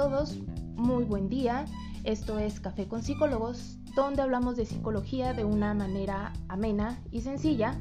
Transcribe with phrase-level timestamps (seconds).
[0.00, 0.38] todos,
[0.76, 1.66] muy buen día.
[2.04, 7.78] Esto es Café con Psicólogos, donde hablamos de psicología de una manera amena y sencilla.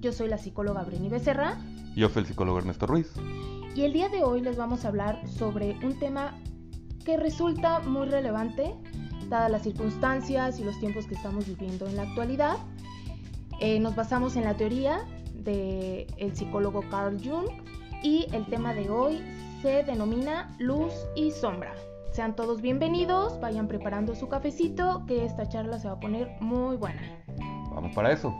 [0.00, 1.56] Yo soy la psicóloga Breni Becerra.
[1.94, 3.12] Yo soy el psicólogo Ernesto Ruiz.
[3.76, 6.34] Y el día de hoy les vamos a hablar sobre un tema
[7.04, 8.74] que resulta muy relevante,
[9.28, 12.56] dadas las circunstancias y los tiempos que estamos viviendo en la actualidad.
[13.60, 17.46] Eh, nos basamos en la teoría del el psicólogo Carl Jung
[18.02, 19.22] y el tema de hoy
[19.62, 21.74] se denomina luz y sombra.
[22.12, 26.76] Sean todos bienvenidos, vayan preparando su cafecito, que esta charla se va a poner muy
[26.76, 27.00] buena.
[27.70, 28.34] Vamos para eso.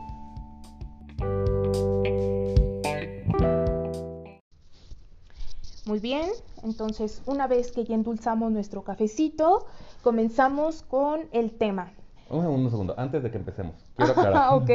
[5.85, 6.27] Muy bien,
[6.63, 9.67] entonces una vez que ya endulzamos nuestro cafecito,
[10.01, 11.91] comenzamos con el tema.
[12.29, 12.95] Un segundo, un segundo.
[12.97, 14.47] Antes de que empecemos, quiero aclarar.
[14.53, 14.71] ok.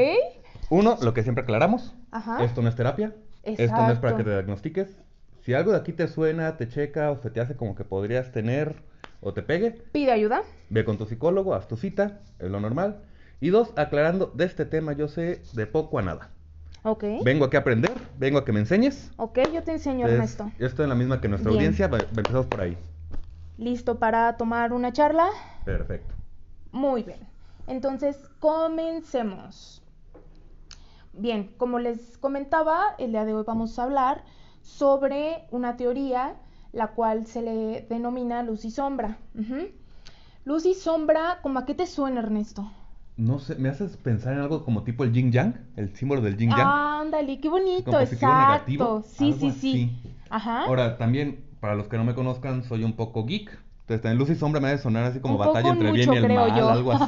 [0.70, 1.95] Uno, lo que siempre aclaramos.
[2.12, 2.45] Ajá.
[2.45, 3.16] Esto no es terapia.
[3.42, 4.96] Esto no es para que te diagnostiques.
[5.46, 8.32] Si algo de aquí te suena, te checa o se te hace como que podrías
[8.32, 8.74] tener
[9.20, 10.43] o te pegue, Pide ayuda.
[10.70, 13.04] ve con tu psicólogo, haz tu cita, es lo normal.
[13.40, 16.30] Y dos, aclarando, de este tema yo sé de poco a nada.
[16.82, 17.04] Ok.
[17.24, 19.12] Vengo aquí a aprender, vengo a que me enseñes.
[19.18, 20.51] Ok, yo te enseño, Entonces, Ernesto.
[20.59, 21.60] yo estoy en la misma que nuestra Bien.
[21.60, 22.76] audiencia, va- empezamos por ahí.
[23.57, 25.29] ¿Listo para tomar una charla?
[25.65, 26.13] Perfecto.
[26.73, 27.20] Muy bien.
[27.68, 29.80] Entonces, comencemos.
[31.13, 34.24] Bien, como les comentaba, el día de hoy vamos a hablar
[34.66, 36.34] sobre una teoría
[36.72, 39.16] la cual se le denomina luz y sombra.
[39.34, 39.68] Ujú.
[40.45, 42.70] Luz y sombra, ¿cómo a qué te suena, Ernesto?
[43.16, 46.36] No sé, me haces pensar en algo como tipo el yin yang, el símbolo del
[46.36, 46.68] yin yang.
[46.68, 48.26] Ándale, qué bonito, exacto.
[48.26, 49.48] negativo, sí, sí, sí.
[49.48, 49.90] así.
[50.28, 50.64] Ajá.
[50.64, 53.48] Ahora, también, para los que no me conozcan, soy un poco geek.
[53.82, 56.10] Entonces, también luz y sombra me ha de sonar así como Un batalla entre mucho,
[56.10, 56.70] bien y el mal, yo.
[56.70, 57.04] algo así.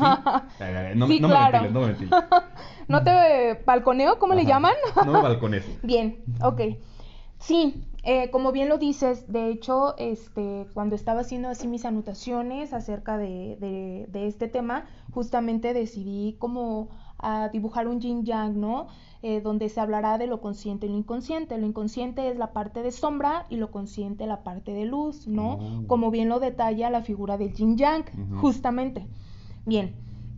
[0.60, 1.58] Ay, no, me- Sí, no claro.
[1.58, 2.24] me ventiles, no me ventiles.
[2.88, 4.18] ¿No te balconeo?
[4.18, 4.50] ¿Cómo le Ajá.
[4.50, 4.72] llaman?
[5.04, 5.64] No me balcones.
[5.82, 6.60] Bien, ok.
[7.38, 12.72] Sí, eh, como bien lo dices, de hecho, este, cuando estaba haciendo así mis anotaciones
[12.72, 16.88] acerca de, de- de este tema, justamente decidí como
[17.18, 18.86] a dibujar un yin yang, ¿no?
[19.22, 21.58] Eh, donde se hablará de lo consciente y lo inconsciente.
[21.58, 25.54] Lo inconsciente es la parte de sombra y lo consciente la parte de luz, ¿no?
[25.54, 25.86] Oh.
[25.86, 28.04] Como bien lo detalla la figura del yin yang,
[28.40, 29.06] justamente.
[29.64, 29.94] Bien.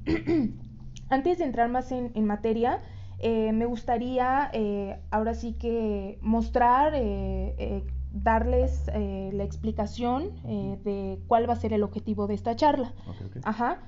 [1.11, 2.81] Antes de entrar más en, en materia,
[3.23, 11.53] eh, me gustaría eh, ahora sí que mostrar, eh, darles la explicación de cuál va
[11.53, 12.93] a ser el objetivo de esta charla.
[13.07, 13.37] Ok, ok.
[13.45, 13.79] Ajá.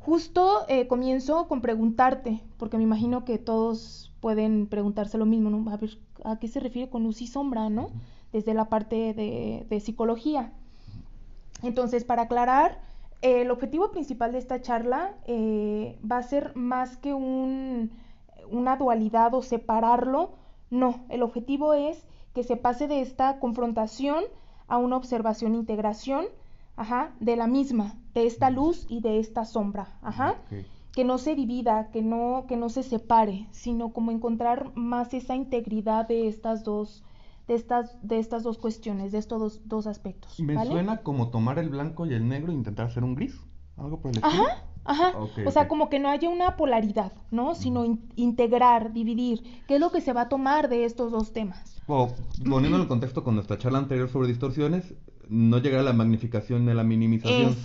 [0.00, 5.70] Justo comienzo con preguntarte, porque me imagino que todos pueden preguntarse lo mismo, ¿no?
[5.70, 7.90] A ver, ¿a qué se refiere con luz y sombra, no?
[8.32, 10.52] Desde la parte de, de psicología.
[11.62, 12.80] Entonces, para aclarar,
[13.20, 17.92] el objetivo principal de esta charla va a ser más que un,
[18.52, 20.32] una dualidad o separarlo.
[20.70, 24.24] No, el objetivo es que se pase de esta confrontación
[24.68, 26.26] a una observación e integración
[26.76, 29.98] ajá, de la misma, de esta luz y de esta sombra.
[30.02, 30.36] Ajá
[30.92, 35.34] que no se divida, que no, que no se separe, sino como encontrar más esa
[35.34, 37.02] integridad de estas dos,
[37.48, 40.38] de estas, de estas dos cuestiones, de estos dos, dos aspectos.
[40.38, 40.70] Me ¿vale?
[40.70, 43.40] suena como tomar el blanco y el negro e intentar hacer un gris.
[43.78, 44.42] Algo por el estilo.
[44.44, 45.12] Ajá, ajá.
[45.46, 47.54] O sea, como que no haya una polaridad, ¿no?
[47.54, 49.42] Sino in- integrar, dividir.
[49.66, 51.80] ¿Qué es lo que se va a tomar de estos dos temas?
[51.86, 52.08] O,
[52.48, 54.94] poniendo en contexto con nuestra charla anterior sobre distorsiones,
[55.28, 57.62] no llegar a la magnificación ni a la minimización, Exacto,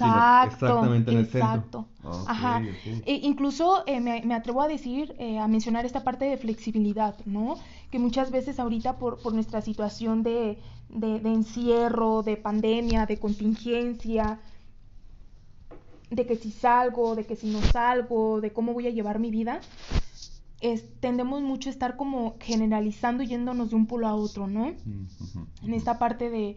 [0.57, 1.85] sino exactamente en el exacto.
[2.01, 2.19] centro.
[2.21, 2.61] Ok, Ajá.
[3.05, 7.15] E- incluso eh, me, me atrevo a decir, eh, a mencionar esta parte de flexibilidad,
[7.25, 7.57] ¿no?
[7.91, 13.17] Que muchas veces ahorita por, por nuestra situación de, de, de encierro, de pandemia, de
[13.19, 14.39] contingencia,
[16.09, 19.29] de que si salgo, de que si no salgo, de cómo voy a llevar mi
[19.31, 19.59] vida,
[20.61, 24.73] es- tendemos mucho a estar como generalizando y yéndonos de un polo a otro, ¿no?
[25.63, 26.55] En esta parte de,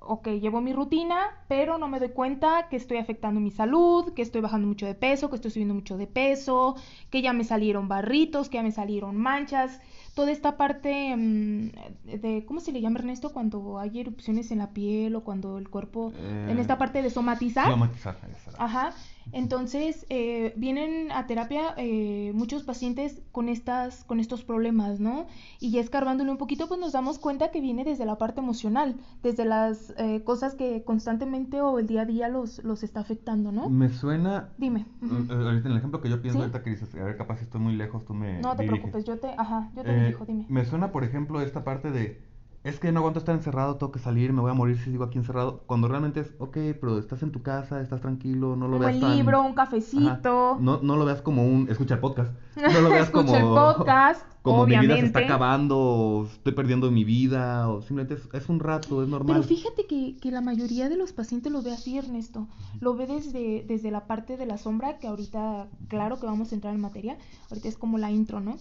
[0.00, 1.18] ok, llevo mi rutina,
[1.48, 4.94] pero no me doy cuenta que estoy afectando mi salud, que estoy bajando mucho de
[4.94, 6.76] peso, que estoy subiendo mucho de peso,
[7.10, 9.80] que ya me salieron barritos, que ya me salieron manchas,
[10.18, 11.70] toda esta parte mm,
[12.02, 13.32] de, ¿cómo se le llama Ernesto?
[13.32, 16.12] Cuando hay erupciones en la piel o cuando el cuerpo,
[16.48, 17.70] en Eh, esta parte de somatizar.
[17.70, 18.50] Somatizar, esa.
[18.64, 18.92] Ajá.
[19.32, 25.26] Entonces, eh, vienen a terapia eh, muchos pacientes con estas, con estos problemas, ¿no?
[25.60, 28.96] Y ya escarbándole un poquito, pues nos damos cuenta que viene desde la parte emocional,
[29.22, 33.52] desde las eh, cosas que constantemente o el día a día los, los está afectando,
[33.52, 33.68] ¿no?
[33.68, 34.48] Me suena.
[34.56, 34.86] Dime.
[35.02, 35.14] ujú.
[35.14, 36.42] eh, ahorita en el ejemplo que yo pienso ¿Sí?
[36.42, 38.80] ahorita que dices, a ver, capaz si estoy muy lejos, tú me No te diriges.
[38.80, 40.46] preocupes, yo te, ajá, yo te Eh, dirijo, dime.
[40.48, 42.27] Me suena, por ejemplo, esta parte de
[42.68, 45.04] es que no aguanto estar encerrado, tengo que salir, me voy a morir si sigo
[45.04, 45.62] aquí encerrado.
[45.66, 48.92] Cuando realmente es, ok, pero estás en tu casa, estás tranquilo, no lo Un veas
[48.92, 49.54] buen tan- libro, un Ajá.
[49.64, 50.58] cafecito.
[50.60, 52.32] No, no lo veas como un, escucha el podcast.
[52.56, 55.06] No lo veas Escucha como, el podcast, como mi vida se obviamente.
[55.06, 59.36] está acabando, o estoy perdiendo mi vida, o simplemente es, es un rato, es normal.
[59.36, 62.46] Pero fíjate que, que la mayoría de los pacientes lo ve así, Ernesto.
[62.80, 66.54] Lo ve desde, desde la parte de la sombra, que ahorita, claro que vamos a
[66.54, 67.16] entrar en materia.
[67.50, 68.56] Ahorita es como la intro, ¿no?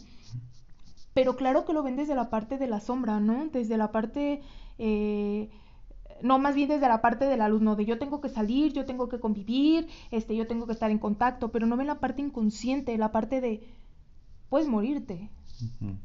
[1.18, 3.36] Pero claro que lo ven desde la parte de la sombra, ¿no?
[3.58, 4.42] Desde la parte...
[4.78, 5.50] eh,
[6.22, 8.74] no, más bien desde la parte de la luz, no, de yo tengo que salir,
[8.74, 12.00] yo tengo que convivir, este, yo tengo que estar en contacto, pero no ven la
[12.00, 13.62] parte inconsciente, la parte de,
[14.50, 15.30] puedes morirte.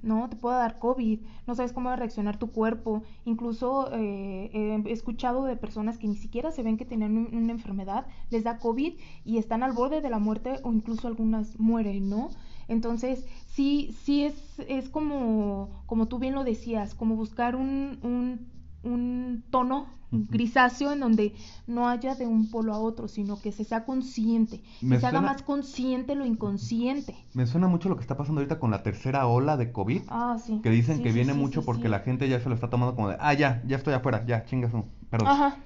[0.03, 0.29] ¿no?
[0.31, 3.03] Te puede dar COVID, no sabes cómo va a reaccionar tu cuerpo.
[3.25, 4.50] Incluso eh,
[4.87, 8.44] he escuchado de personas que ni siquiera se ven que tienen un- una enfermedad, les
[8.44, 8.94] da COVID
[9.25, 12.31] y están al borde de la muerte o incluso algunas mueren, ¿no?
[12.69, 14.35] Entonces, sí, sí es,
[14.69, 18.49] es como, como tú bien lo decías, como buscar un, un,
[18.82, 21.35] un tono grisáceo en donde
[21.67, 25.06] no haya de un polo a otro, sino que se sea consciente, Me que se
[25.06, 27.17] haga más consciente lo inconsciente.
[27.32, 30.03] Me suena mucho lo que está pasando ahorita con la tercera ola de COVID.
[30.08, 30.61] Ah, sí.
[30.62, 32.94] Que dicen Sí, que sí, viene mucho porque la gente ya se lo está tomando
[32.94, 34.85] como de, ah, ya, ya estoy afuera, ya, chingasu.
[35.08, 35.29] Perdón.
[35.29, 35.56] Ajá.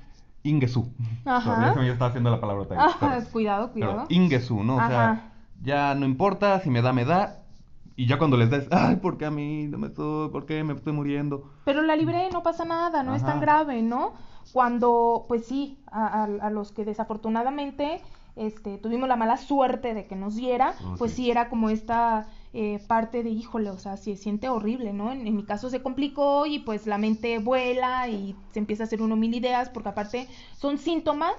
[0.44, 0.92] Ingesu.
[1.24, 1.54] Ajá.
[1.54, 2.84] Todavía se me estaba haciendo la palabra.
[2.84, 4.06] Ajá, cuidado, Pero cuidado.
[4.10, 4.76] Ingesu, ¿no?
[4.76, 5.32] O sea.
[5.66, 7.42] Ya no importa, si me da, me da.
[7.96, 9.66] Y ya cuando les des, ay, ¿por qué a mí?
[9.68, 11.50] No me estoy, ¿por qué me estoy muriendo?
[11.64, 14.14] Pero la libré, no pasa nada, no es tan grave, ¿no?
[14.52, 18.02] Cuando, pues sí, a, a- a los que desafortunadamente
[18.36, 21.16] este, tuvimos la mala suerte de que nos diera, Oh, pues sí.
[21.16, 25.10] sí era como esta eh, parte de, híjole, o sea, se siente horrible, ¿no?
[25.10, 28.86] En, en mi caso se complicó y pues la mente vuela y se empieza a
[28.86, 31.34] hacer uno mil ideas, porque aparte son síntomas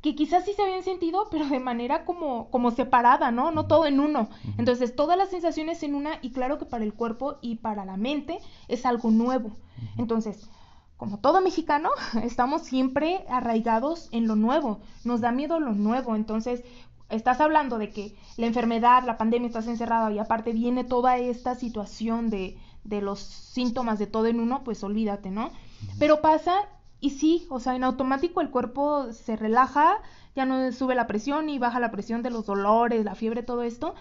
[0.00, 3.50] que quizás sí se habían sentido, pero de manera como, como separada, ¿no?
[3.50, 4.28] No todo en uno.
[4.58, 7.96] Entonces, todas las sensaciones en una, y claro que para el cuerpo y para la
[7.96, 8.38] mente
[8.68, 9.50] es algo nuevo.
[9.98, 10.48] Entonces,
[10.96, 11.90] como todo mexicano,
[12.22, 14.80] estamos siempre arraigados en lo nuevo.
[15.04, 16.14] Nos da miedo lo nuevo.
[16.14, 16.62] Entonces,
[17.10, 21.54] estás hablando de que la enfermedad, la pandemia, estás encerrado y aparte viene toda esta
[21.54, 25.50] situación de, de los síntomas de todo en uno, pues olvídate, ¿no?
[25.98, 26.54] Pero pasa
[27.00, 29.96] y sí, o sea, en automático el cuerpo se relaja,
[30.34, 33.62] ya no sube la presión y baja la presión de los dolores, la fiebre, todo
[33.62, 33.94] esto,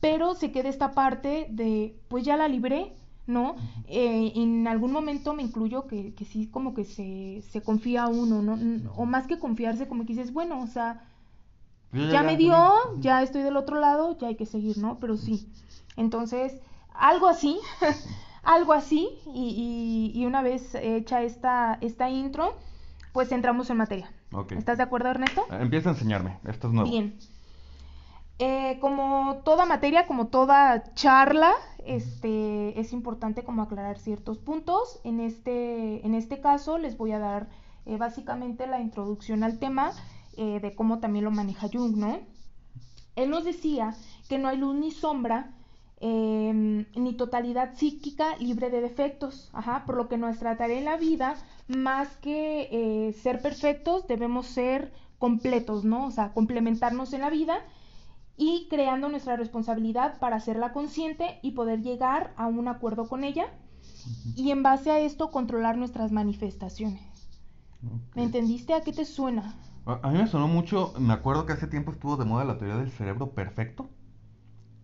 [0.00, 2.94] pero se queda esta parte de, pues ya la libré,
[3.26, 3.56] ¿no?
[3.88, 8.08] Eh, en algún momento me incluyo que, que sí como que se, se confía a
[8.08, 8.56] uno, ¿no?
[8.96, 11.02] O más que confiarse, como que dices, bueno, o sea,
[11.92, 12.54] ya me dio,
[12.98, 14.98] ya estoy del otro lado, ya hay que seguir, ¿no?
[15.00, 15.48] Pero sí.
[15.96, 16.60] Entonces,
[16.92, 17.58] algo así,
[18.46, 22.54] algo así, y, y- y una vez hecha esta, esta intro,
[23.12, 24.10] pues entramos en materia.
[24.32, 24.52] Ok.
[24.52, 25.42] ¿Estás de acuerdo, Ernesto?
[25.50, 26.90] Eh, Empieza a enseñarme, esto es nuevo.
[26.90, 27.18] Bien.
[28.38, 31.52] Eh, como toda materia, como toda charla,
[31.86, 35.00] este, es importante como aclarar ciertos puntos.
[35.04, 37.48] En este, en este caso les voy a dar
[37.86, 39.92] eh, básicamente la introducción al tema
[40.36, 42.18] eh, de cómo también lo maneja Jung, ¿no?
[43.14, 43.94] Él nos decía
[44.28, 45.52] que no hay luz ni sombra,
[46.00, 50.96] eh, ni totalidad psíquica libre de defectos, ajá, por lo que nuestra tarea en la
[50.96, 51.36] vida,
[51.68, 56.06] más que eh, ser perfectos, debemos ser completos, ¿no?
[56.06, 57.58] O sea, complementarnos en la vida
[58.36, 63.46] y creando nuestra responsabilidad para hacerla consciente y poder llegar a un acuerdo con ella
[64.34, 67.02] y en base a esto controlar nuestras manifestaciones.
[68.14, 68.74] ¿Me entendiste?
[68.74, 69.54] ¿A qué te suena?
[69.86, 72.58] A, a mí me sonó mucho, me acuerdo que hace tiempo estuvo de moda la
[72.58, 73.88] teoría del cerebro perfecto.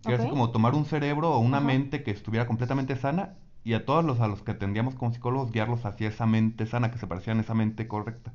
[0.05, 0.31] Que era así Ok.
[0.31, 1.65] como tomar un cerebro o una Ajá.
[1.67, 5.51] mente que estuviera completamente sana y a todos los a los que atendíamos como psicólogos
[5.51, 8.33] guiarlos hacia esa mente sana, que se parecían a esa mente correcta.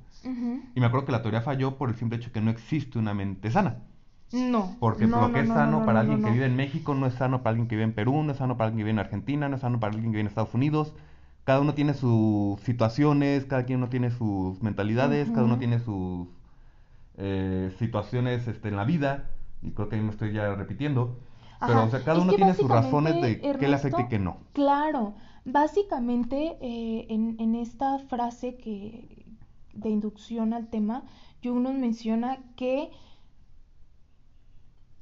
[0.75, 3.14] Y me acuerdo que la teoría falló por el simple hecho que no existe una
[3.14, 3.85] mente sana.
[4.33, 4.76] No.
[4.78, 6.95] Porque no, lo no, que es no, sano no, para alguien que vive en México
[6.95, 8.85] no es sano para alguien que vive en Perú, no es sano para alguien que
[8.85, 10.95] vive en Argentina, no es sano para alguien que vive en Estados Unidos.
[11.45, 16.28] Cada uno tiene sus situaciones, cada quien uno tiene sus mentalidades, cada uno tiene sus
[17.16, 19.31] eh, situaciones este, en la vida.
[19.62, 21.19] Y creo que ahí me estoy ya repitiendo.
[21.65, 24.07] Pero, o sea, cada Es uno tiene sus razones de básicamente, qué le afecta y
[24.07, 24.38] Ernesto, qué no.
[24.53, 29.27] Claro, básicamente eh, en, en esta frase que
[29.75, 31.05] de inducción al tema,
[31.43, 32.91] Jung nos menciona que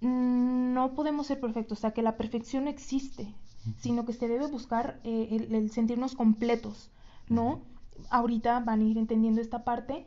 [0.01, 3.35] mm, no podemos ser perfectos, o sea, que la perfección no existe,
[3.77, 6.91] sino que se debe buscar eh, el, el sentirnos completos,
[7.29, 7.63] ¿no?
[8.11, 10.07] Ahorita van a ir entendiendo esta parte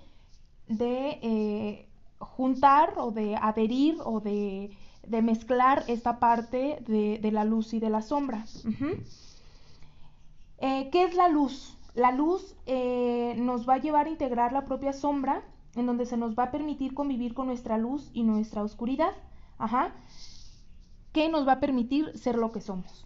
[0.68, 1.89] de eh,
[2.20, 4.72] juntar o de adherir o de,
[5.08, 8.46] de mezclar esta parte de, de la luz y de la sombra.
[10.60, 11.77] Eh, ¿Qué es la luz?
[11.96, 15.41] La luz eh, nos va a llevar a integrar la propia sombra,
[15.75, 19.12] en donde se nos va a permitir convivir con nuestra luz y nuestra oscuridad,
[19.58, 19.94] ajá,
[21.12, 23.06] que nos va a permitir ser lo que somos.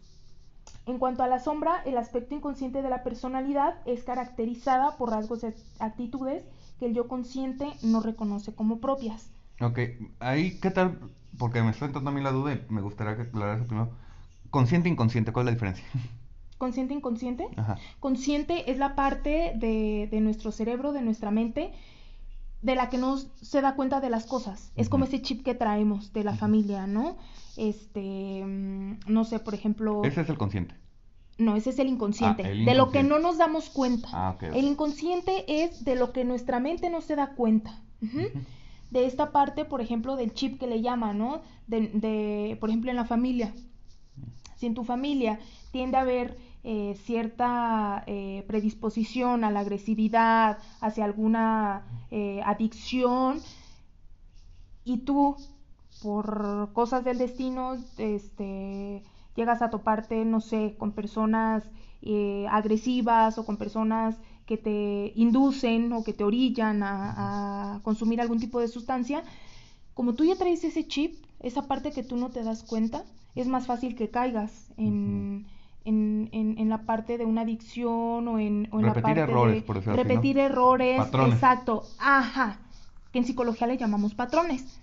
[0.86, 5.44] En cuanto a la sombra, el aspecto inconsciente de la personalidad es caracterizada por rasgos
[5.44, 5.48] y
[5.80, 6.44] actitudes
[6.80, 9.30] que el yo consciente no reconoce como propias.
[9.62, 9.80] Ok,
[10.20, 11.00] ahí, ¿qué tal?
[11.38, 13.92] Porque me está entrando a mí la duda y me gustaría que aclararas primero.
[14.50, 15.86] Consciente e inconsciente, ¿cuál es la diferencia?
[16.58, 17.48] Consciente inconsciente.
[17.58, 17.78] Ajá.
[18.00, 21.74] Consciente es la parte de, de nuestro cerebro, de nuestra mente,
[22.62, 24.72] de la que no se da cuenta de las cosas.
[24.76, 27.18] Es como ese chip que traemos de la familia, ¿no?
[27.58, 30.02] Este, mm, no sé, por ejemplo...
[30.06, 30.76] Ese es el consciente.
[31.38, 34.08] No, ese es el inconsciente, Ah, el de lo que no nos damos cuenta.
[34.14, 34.38] Ah.
[34.42, 37.82] El inconsciente es de lo que nuestra mente no se da cuenta.
[38.02, 38.30] Ujú.
[38.94, 41.42] De esta parte, por ejemplo, del chip que le llama, ¿no?
[41.66, 43.52] De, de, por ejemplo, en la familia.
[44.56, 45.40] Si en tu familia
[45.72, 53.40] tiende a haber eh, cierta eh, predisposición a la agresividad, hacia alguna eh, adicción,
[54.86, 55.38] y tú,
[56.04, 59.02] por cosas del destino, este,
[59.36, 61.64] llegas a toparte, no sé, con personas
[62.04, 68.20] eh, agresivas o con personas que te inducen o que te orillan a, a consumir
[68.22, 69.24] algún tipo de sustancia,
[69.94, 73.04] como tú ya traes ese chip, esa parte que tú no te das cuenta,
[73.36, 75.46] es más fácil que caigas en,
[75.86, 79.56] en, en- en la parte de una adicción o en, o la Repetir parte errores,
[79.56, 80.10] de por decirlo así, ¿no?
[80.10, 81.34] repetir errores, Patrones.
[81.36, 82.60] exacto, ajá,
[83.12, 84.80] que en psicología le llamamos patrones.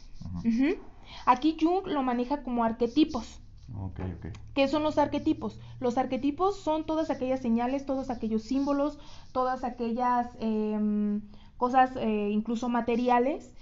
[1.26, 3.39] Aquí Jung lo maneja como arquetipos.
[3.76, 4.26] Ok, ok.
[4.54, 5.58] ¿Qué son los arquetipos?
[5.78, 8.98] Los arquetipos son todas aquellas señales, todos aquellos símbolos,
[9.32, 11.20] todas aquellas em,
[11.56, 13.54] cosas eh, incluso materiales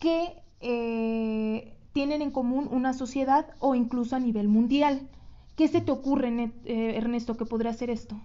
[0.00, 5.08] que eh, tienen en común una sociedad o incluso a nivel mundial.
[5.56, 8.16] ¿Qué se te ocurre, eh, Ernesto, que podría ser esto?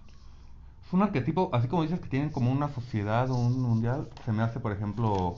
[0.84, 4.32] Es un arquetipo, así como dices que tienen como una sociedad o un mundial, se
[4.32, 5.36] me hace, por ejemplo,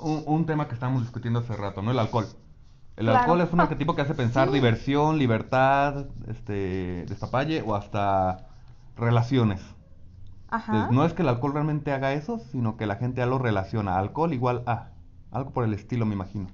[0.00, 1.92] un, un tema que estábamos discutiendo hace rato, ¿no?
[1.92, 2.26] El alcohol.
[3.02, 3.18] El Claro.
[3.18, 4.54] alcohol es un arquetipo que hace pensar sí.
[4.54, 8.46] diversión, libertad, este, despapalle o hasta
[8.96, 9.60] relaciones.
[10.48, 10.72] Ajá.
[10.72, 13.38] Entonces, no es que el alcohol realmente haga eso, sino que la gente ya lo
[13.38, 13.98] relaciona.
[13.98, 14.90] Alcohol igual a.
[15.32, 16.46] Algo por el estilo, me imagino.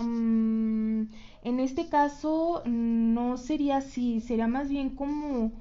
[0.00, 1.02] Mm,
[1.42, 5.52] en este caso no sería así, sería más bien como,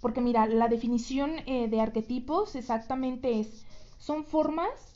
[0.00, 3.64] porque mira, la definición eh, de arquetipos exactamente es,
[3.98, 4.93] son formas,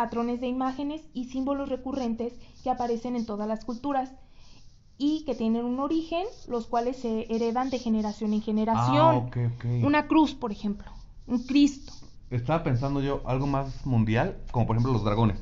[0.00, 2.32] patrones de imágenes y símbolos recurrentes
[2.64, 4.14] que aparecen en todas las culturas
[4.96, 9.28] y que tienen un origen, los cuales se heredan de generación en generación.
[9.30, 9.50] Ah.
[9.82, 10.90] Una cruz, por ejemplo,
[11.26, 11.92] un Cristo.
[12.30, 15.36] Estaba pensando yo algo más mundial, como por ejemplo los dragones.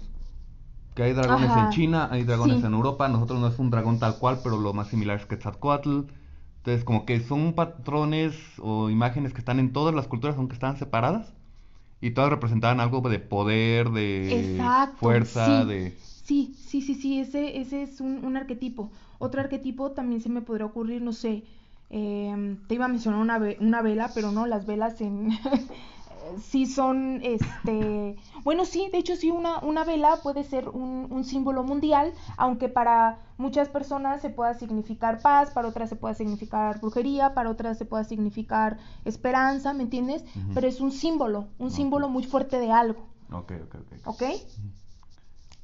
[0.96, 1.66] Que hay dragones Ajá.
[1.66, 2.66] en China, hay dragones Sí.
[2.66, 6.00] en Europa, nosotros no es un dragón tal cual, pero lo más similar es Quetzalcoatl.
[6.56, 10.76] Entonces, como que son patrones o imágenes que están en todas las culturas, aunque están
[10.78, 11.32] separadas,
[12.00, 15.66] y todas representaban algo de poder, de Exacto, fuerza, sí.
[15.66, 15.96] de...
[15.96, 18.92] Sí, sí, sí, sí, ese, ese es un, un arquetipo.
[19.18, 21.44] Otro arquetipo también se me podría ocurrir, no sé,
[21.90, 25.30] em, te iba a mencionar una, ve- una vela, pero no, las velas en...
[26.42, 28.16] sí son, este...
[28.44, 32.68] Bueno, sí, de hecho sí, una, una vela puede ser un, un símbolo mundial, aunque
[32.68, 37.78] para muchas personas se pueda significar paz, para otras se pueda significar brujería, para otras
[37.78, 40.24] se pueda significar esperanza, ¿me entiendes?
[40.54, 43.00] Pero es un símbolo, un símbolo muy fuerte de algo.
[43.32, 43.92] Ok, ok, ok.
[44.06, 44.22] ¿Ok?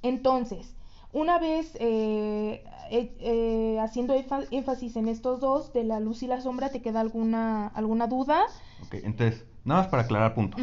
[0.03, 0.75] Entonces,
[1.13, 6.27] una vez eh, eh, eh, haciendo énfa- énfasis en estos dos, de la luz y
[6.27, 8.43] la sombra, ¿te queda alguna, alguna duda?
[8.85, 10.61] Ok, entonces, nada más para aclarar puntos.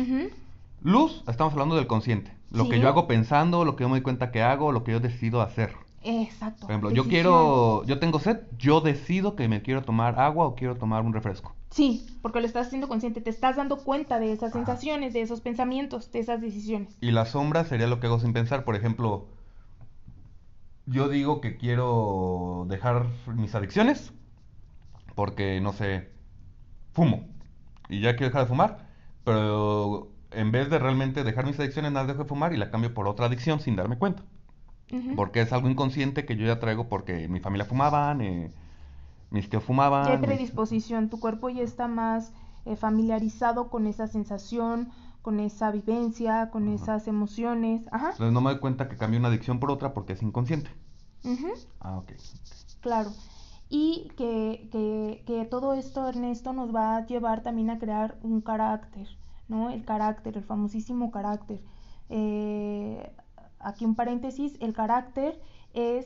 [0.82, 2.34] Luz, estamos hablando del consciente.
[2.50, 4.92] Lo que yo hago pensando, lo que yo me doy cuenta que hago, lo que
[4.92, 5.74] yo decido hacer.
[6.04, 6.62] Exacto.
[6.62, 10.56] Por ejemplo, yo quiero, yo tengo sed, yo decido que me quiero tomar agua o
[10.56, 11.56] quiero tomar un refresco.
[11.70, 14.60] Sí, porque lo estás haciendo consciente, te estás dando cuenta de esas Ajá.
[14.60, 16.98] sensaciones, de esos pensamientos, de esas decisiones.
[17.00, 18.66] Y la sombra sería lo que hago sin pensar.
[18.66, 19.28] Por ejemplo,
[20.86, 23.06] yo digo que quiero dejar
[23.36, 24.12] mis adicciones
[25.16, 26.10] porque, no sé,
[26.94, 27.28] fumo.
[27.90, 28.90] Y ya quiero dejar de fumar,
[29.24, 32.94] pero en vez de realmente dejar mis adicciones, nada, dejo de fumar y la cambio
[32.94, 34.24] por otra adicción sin darme cuenta.
[35.16, 38.52] Porque es algo inconsciente que yo ya traigo porque mi familia fumaban, eh,
[39.32, 40.06] mis tíos fumaban.
[40.08, 42.34] Ya hay mis- predisposición, tu cuerpo ya está más
[42.66, 44.90] eh, familiarizado con esa sensación,
[45.22, 47.84] con esa vivencia, con esas emociones.
[47.92, 48.12] Ajá.
[48.12, 50.72] Entonces no me doy cuenta que cambio una adicción por otra porque es inconsciente.
[51.80, 52.12] Ah, ok.
[52.82, 53.12] Claro.
[53.74, 58.42] Y que, que, que todo esto, Ernesto, nos va a llevar también a crear un
[58.42, 59.08] carácter,
[59.48, 59.70] ¿no?
[59.70, 61.62] El carácter, el famosísimo carácter.
[62.10, 63.16] Eh,
[63.60, 65.42] aquí un paréntesis, el carácter
[65.74, 66.06] es,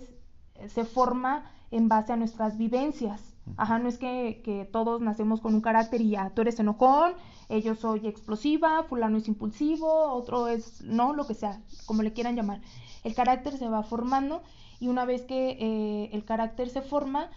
[0.67, 3.33] se forma en base a nuestras vivencias.
[3.57, 7.13] Ajá, no es que, que todos nacemos con un carácter y ya, tú eres enojón,
[7.49, 12.13] eh, yo soy explosiva, fulano es impulsivo, otro es, no, lo que sea, como le
[12.13, 12.61] quieran llamar.
[13.03, 14.43] El carácter se va formando
[14.79, 17.29] y una vez que eh, el carácter se forma,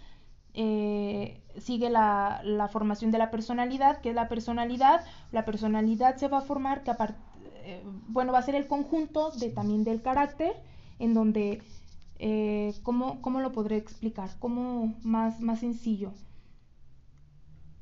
[0.53, 5.05] eh, sigue la, formación de la personalidad, que es la personalidad.
[5.31, 6.91] La personalidad se va a formar, que
[7.63, 10.53] eh, bueno, va a ser el conjunto de, también del carácter,
[10.99, 11.61] en donde,
[12.19, 14.29] eh, ¿cómo, ¿cómo, lo podré explicar?
[14.39, 16.13] ¿Cómo más, más sencillo?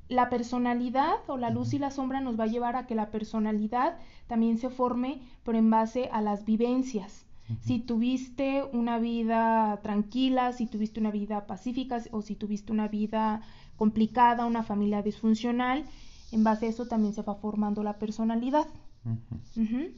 [0.10, 3.12] La personalidad o la luz y la sombra nos va a llevar a que la
[3.12, 3.98] personalidad
[4.28, 7.27] también se forme, pero en base a las vivencias.
[7.62, 13.42] Si tuviste una vida tranquila, si tuviste una vida pacífica o si tuviste una vida
[13.78, 15.86] complicada, una familia disfuncional,
[16.32, 18.68] en base a eso también se va formando la personalidad.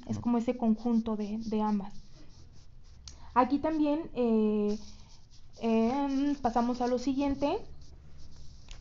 [0.07, 1.93] Es como ese conjunto de, ambas.
[3.33, 4.77] Aquí también eh,
[6.41, 7.57] pasamos a lo siguiente,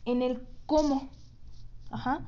[0.05, 1.09] en el cómo.
[1.89, 2.21] Ajá.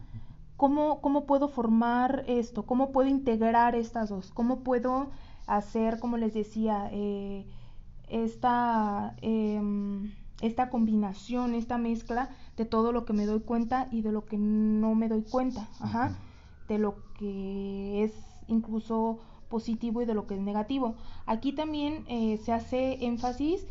[0.57, 2.63] ¿Cómo, ¿Cómo puedo formar esto?
[2.65, 4.31] ¿Cómo puedo integrar estas dos?
[4.31, 5.11] ¿Cómo puedo
[5.57, 7.45] hacer, como les decía, eh,
[8.09, 14.11] esta, em, esta combinación, esta mezcla de todo lo que me doy cuenta y de
[14.11, 16.17] lo que no me doy cuenta, Ajá.
[16.67, 18.13] de lo que es
[18.47, 20.95] incluso positivo y de lo que es negativo.
[21.25, 23.65] Aquí también eh, se hace énfasis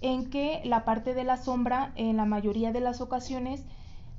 [0.00, 3.64] en que la parte de la sombra en la mayoría de las ocasiones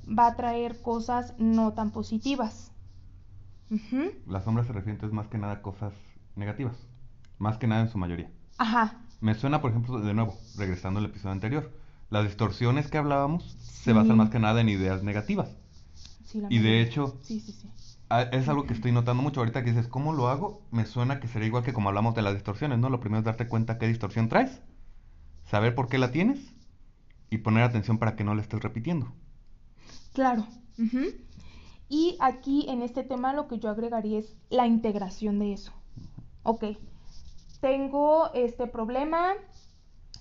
[0.06, 2.72] va a traer cosas no tan positivas.
[4.26, 5.92] La sombra se refiere más que nada a cosas
[6.36, 6.76] negativas.
[7.38, 8.30] Más que nada en su mayoría.
[8.58, 9.00] Ajá.
[9.20, 11.72] Me suena, por ejemplo, de nuevo, regresando al episodio anterior,
[12.10, 15.56] las distorsiones que hablábamos se basan más que nada en ideas negativas.
[16.24, 17.68] Sí, la y de hecho, sí, sí, sí.
[18.32, 20.62] es algo que estoy notando mucho ahorita que dices, ¿cómo lo hago?
[20.70, 22.90] Me suena que sería igual que como hablamos de las distorsiones, ¿no?
[22.90, 24.60] Lo primero es darte cuenta qué distorsión traes,
[25.44, 26.54] saber por qué la tienes
[27.30, 29.12] y poner atención para que no la estés repitiendo.
[30.12, 30.46] Claro.
[31.88, 35.72] Y aquí en este tema lo que yo agregaría es la integración de eso.
[36.42, 36.64] Ok,
[37.60, 39.34] tengo este problema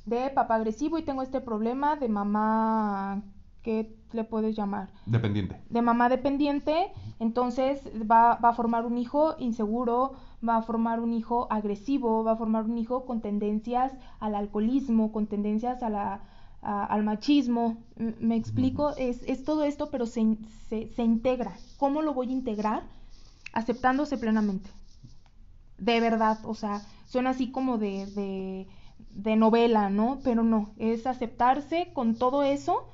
[0.06, 3.24] de papá agresivo y tengo este problema de mamá,
[3.64, 4.90] ¿qué le puedes llamar?
[5.06, 5.60] Dependiente.
[5.70, 10.14] De mamá dependiente, entonces va, a formar un hijo inseguro,
[10.48, 15.12] va a formar un hijo agresivo, va a formar un hijo con tendencias al alcoholismo,
[15.12, 16.22] con tendencias a la,
[16.62, 17.78] al machismo.
[18.20, 18.92] ¿Me explico?
[18.98, 20.38] es, es, todo esto, pero se,
[20.70, 21.54] se, se integra.
[21.78, 22.84] ¿Cómo lo voy a integrar?
[23.54, 24.70] Aceptándose plenamente
[25.78, 28.68] de verdad, o sea, suena así como de, de,
[29.12, 30.20] de novela, ¿no?
[30.24, 32.90] Pero no, es aceptarse con todo eso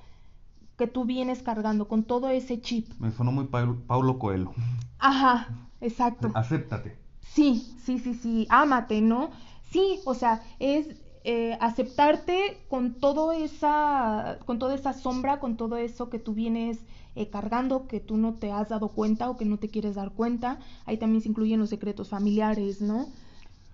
[0.77, 2.91] que tú vienes cargando, con todo ese chip.
[2.99, 4.53] Me sonó muy Paulo Coelho.
[4.97, 6.31] Ajá, exacto.
[6.33, 6.97] Acéptate.
[7.19, 9.29] Sí, sí, sí, sí, ámate, ¿no?
[9.69, 15.77] Sí, o sea, es eh, aceptarte con todo esa, con toda esa sombra, con todo
[15.77, 16.79] eso que tú vienes
[17.15, 20.11] eh, cargando, que tú no te has dado cuenta o que no te quieres dar
[20.11, 20.59] cuenta.
[20.85, 23.07] Ahí también se incluyen los secretos familiares, ¿no?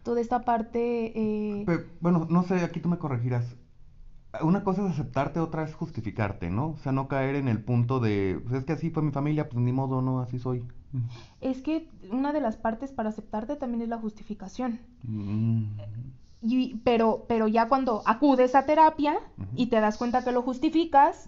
[0.08, 1.12] Toda esta parte...
[1.20, 1.66] Eh...
[2.00, 3.58] bueno, no sé, aquí tú me corregirás.
[4.42, 6.70] Una cosa es aceptarte, otra es justificarte, ¿no?
[6.70, 9.50] O sea, no caer en el punto de, pues es que así fue mi familia,
[9.50, 10.64] pues ni modo, no, así soy.
[11.42, 14.80] Es que una de las partes para aceptarte también es la justificación.
[15.04, 15.78] Mm.
[16.42, 19.20] Y, pero, pero ya cuando acudes a terapia
[19.58, 21.28] y te das cuenta que lo justificas,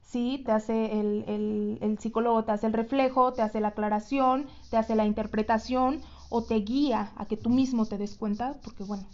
[0.00, 0.44] ¿sí?
[0.46, 4.94] Te hace el, el, psicólogo, te hace el reflejo, te hace la aclaración, te hace
[4.94, 9.04] la interpretación o te guía a que tú mismo te des cuenta, porque bueno,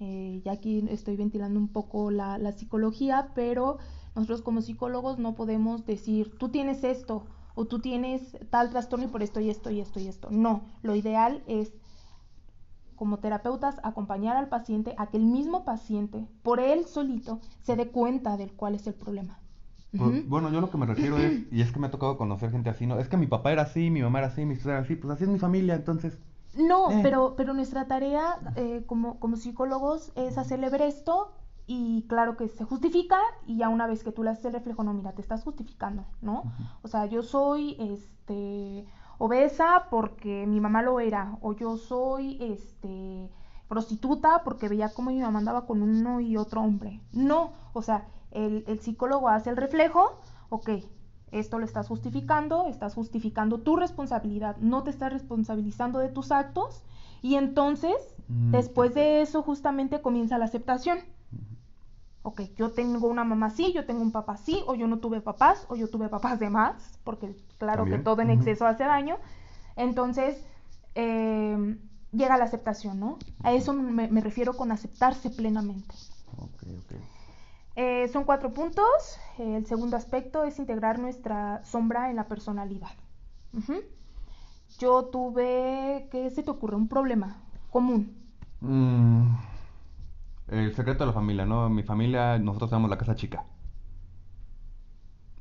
[0.00, 3.78] eh, ya aquí estoy ventilando un poco la, la psicología, pero
[4.14, 9.08] nosotros como psicólogos no podemos decir, tú tienes esto o tú tienes tal trastorno y
[9.08, 10.28] por esto y esto y esto y esto.
[10.30, 11.72] No, lo ideal es
[12.96, 17.88] como terapeutas acompañar al paciente a que el mismo paciente, por él solito, se dé
[17.88, 19.38] cuenta del cuál es el problema.
[19.96, 22.50] Pues, bueno, yo lo que me refiero es, y es que me ha tocado conocer
[22.50, 22.98] gente así, ¿no?
[22.98, 25.10] Es que mi papá era así, mi mamá era así, mi historia era así, pues
[25.12, 26.18] así es mi familia, entonces...
[26.56, 27.00] No, eh.
[27.02, 31.32] pero, pero nuestra tarea eh, como, como psicólogos es hacerle ver esto
[31.66, 34.84] y claro que se justifica y ya una vez que tú le haces el reflejo,
[34.84, 36.44] no, mira, te estás justificando, ¿no?
[36.82, 38.86] O sea, yo soy, este,
[39.18, 43.30] obesa porque mi mamá lo era, o yo soy, este,
[43.68, 47.00] prostituta porque veía cómo mi mamá andaba con uno y otro hombre.
[47.12, 50.70] No, o sea, el, psicólogo hace el reflejo, ok,
[51.32, 56.82] esto lo estás justificando, estás justificando tu responsabilidad, no te estás responsabilizando de tus actos
[57.22, 57.96] y entonces
[58.28, 60.98] mm, después de eso justamente comienza la aceptación.
[62.22, 65.20] Ok, yo tengo una mamá así, yo tengo un papá así, o yo no tuve
[65.20, 69.16] papás, o yo tuve papás de más, porque claro que todo en exceso hace daño.
[69.76, 70.44] Entonces,
[70.96, 71.78] em,
[72.10, 73.18] llega la aceptación, ¿no?
[73.44, 75.94] A eso me, me refiero con aceptarse plenamente.
[76.36, 76.98] Okay, okay.
[77.76, 79.18] Eh, son cuatro puntos.
[79.38, 82.90] el segundo aspecto es integrar nuestra sombra en la personalidad.
[84.78, 86.76] Yo tuve, ¿qué se te ocurre?
[86.76, 87.36] Un problema
[87.70, 88.16] común.
[88.60, 89.36] Mm,
[90.48, 91.68] el secreto de la familia, ¿no?
[91.68, 93.44] Mi familia, nosotros tenemos la casa chica.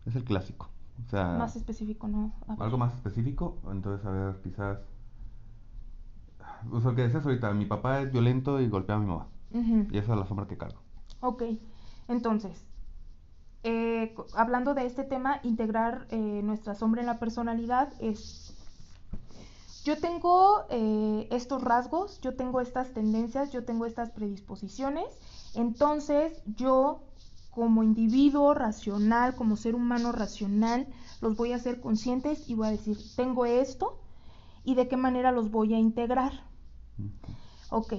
[0.06, 0.70] Es el clásico.
[1.06, 2.34] O sea, Más específico, ¿no?
[2.60, 3.58] Algo más específico.
[3.72, 4.80] Entonces, a ver, quizás.
[6.72, 9.28] O sea, lo que decías ahorita, mi papá es violento y golpea a mi mamá.
[9.54, 10.82] Y esa es la sombra que cargo.
[11.22, 11.44] Ok,
[12.08, 12.66] entonces,
[13.64, 18.54] eh, hablando de este tema, integrar eh, nuestra sombra en la personalidad es...
[19.84, 25.06] Yo tengo eh, estos rasgos, yo tengo estas tendencias, yo tengo estas predisposiciones,
[25.54, 27.04] entonces yo
[27.52, 30.88] como individuo racional, como ser humano racional,
[31.22, 34.00] los voy a hacer conscientes y voy a decir, tengo esto
[34.64, 36.34] y de qué manera los voy a integrar.
[37.00, 37.10] Ujú.
[37.70, 37.94] Ok,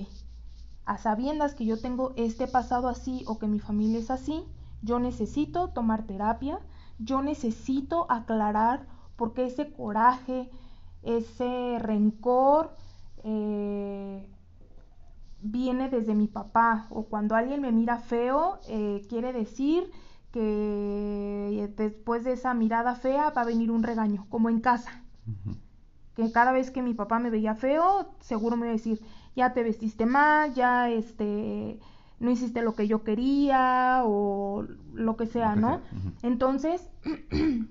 [0.87, 4.44] a sabiendas que yo tengo este pasado así o que mi familia es así,
[4.83, 6.61] yo necesito tomar terapia,
[6.99, 10.51] yo necesito aclarar por qué ese coraje,
[11.03, 12.77] ese rencor
[13.25, 14.31] eh,
[15.40, 16.87] viene desde mi papá.
[16.90, 19.90] O cuando alguien me mira feo, eh, quiere decir
[20.31, 25.03] que después de esa mirada fea va a venir un regaño, como en casa.
[26.14, 29.01] Que cada vez que mi papá me veía feo, seguro me iba a decir,
[29.37, 31.79] ya te vestiste mal, ya este
[32.18, 35.81] no hiciste lo que yo quería o lo que sea, que ¿no?
[35.81, 36.12] sea.
[36.22, 36.88] Entonces,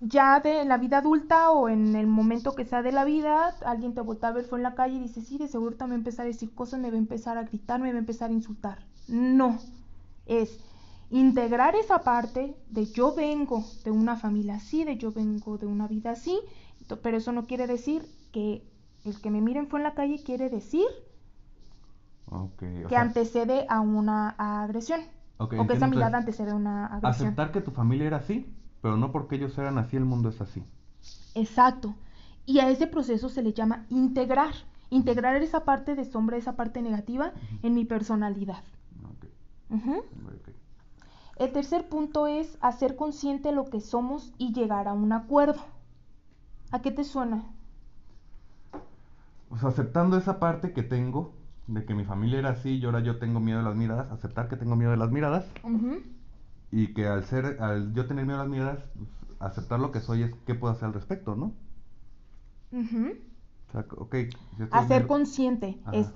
[0.00, 3.94] ya de la vida adulta o en el momento que sea de la vida, alguien
[3.94, 6.24] te voltea a ver fue en la calle y dice, sí, de seguro también empezar
[6.24, 8.84] a decir cosas, me va a empezar a gritar, me va a empezar a insultar.
[9.06, 9.58] No,
[10.26, 10.58] es
[11.10, 15.86] integrar esa parte de yo vengo de una familia así, de yo vengo de una
[15.86, 16.40] vida así,
[17.00, 18.64] pero eso no quiere decir que
[19.06, 20.86] el que me miren fue en la calle quiere decir
[22.30, 25.00] o que sea, antecede a una agresión.
[25.38, 27.28] O que esa mirada antecede a una agresión.
[27.28, 30.40] aceptar que tu familia era así, pero no porque ellos eran así, el mundo es
[30.40, 30.64] así.
[31.34, 31.94] Exacto.
[32.46, 34.54] Y a ese proceso se le llama integrar.
[34.88, 38.62] Integrar esa parte de sombra, esa parte negativa en mi personalidad.
[41.36, 45.60] El tercer punto es hacer consciente lo que somos y llegar a un acuerdo.
[46.70, 47.44] ¿A qué te suena?
[49.50, 51.32] O sea, aceptando esa parte que tengo,
[51.66, 54.48] de que mi familia era así y ahora yo tengo miedo de las miradas, aceptar
[54.48, 55.44] que tengo miedo de las miradas
[56.70, 59.08] y que al ser, al yo tener miedo de las miradas, pues,
[59.40, 61.52] aceptar lo que soy es qué puedo hacer al respecto, ¿no?
[62.72, 63.14] Ujú.
[63.68, 64.14] O sea, ok,
[64.58, 65.96] yo estoy Hacer consciente Ajá.
[65.98, 66.06] es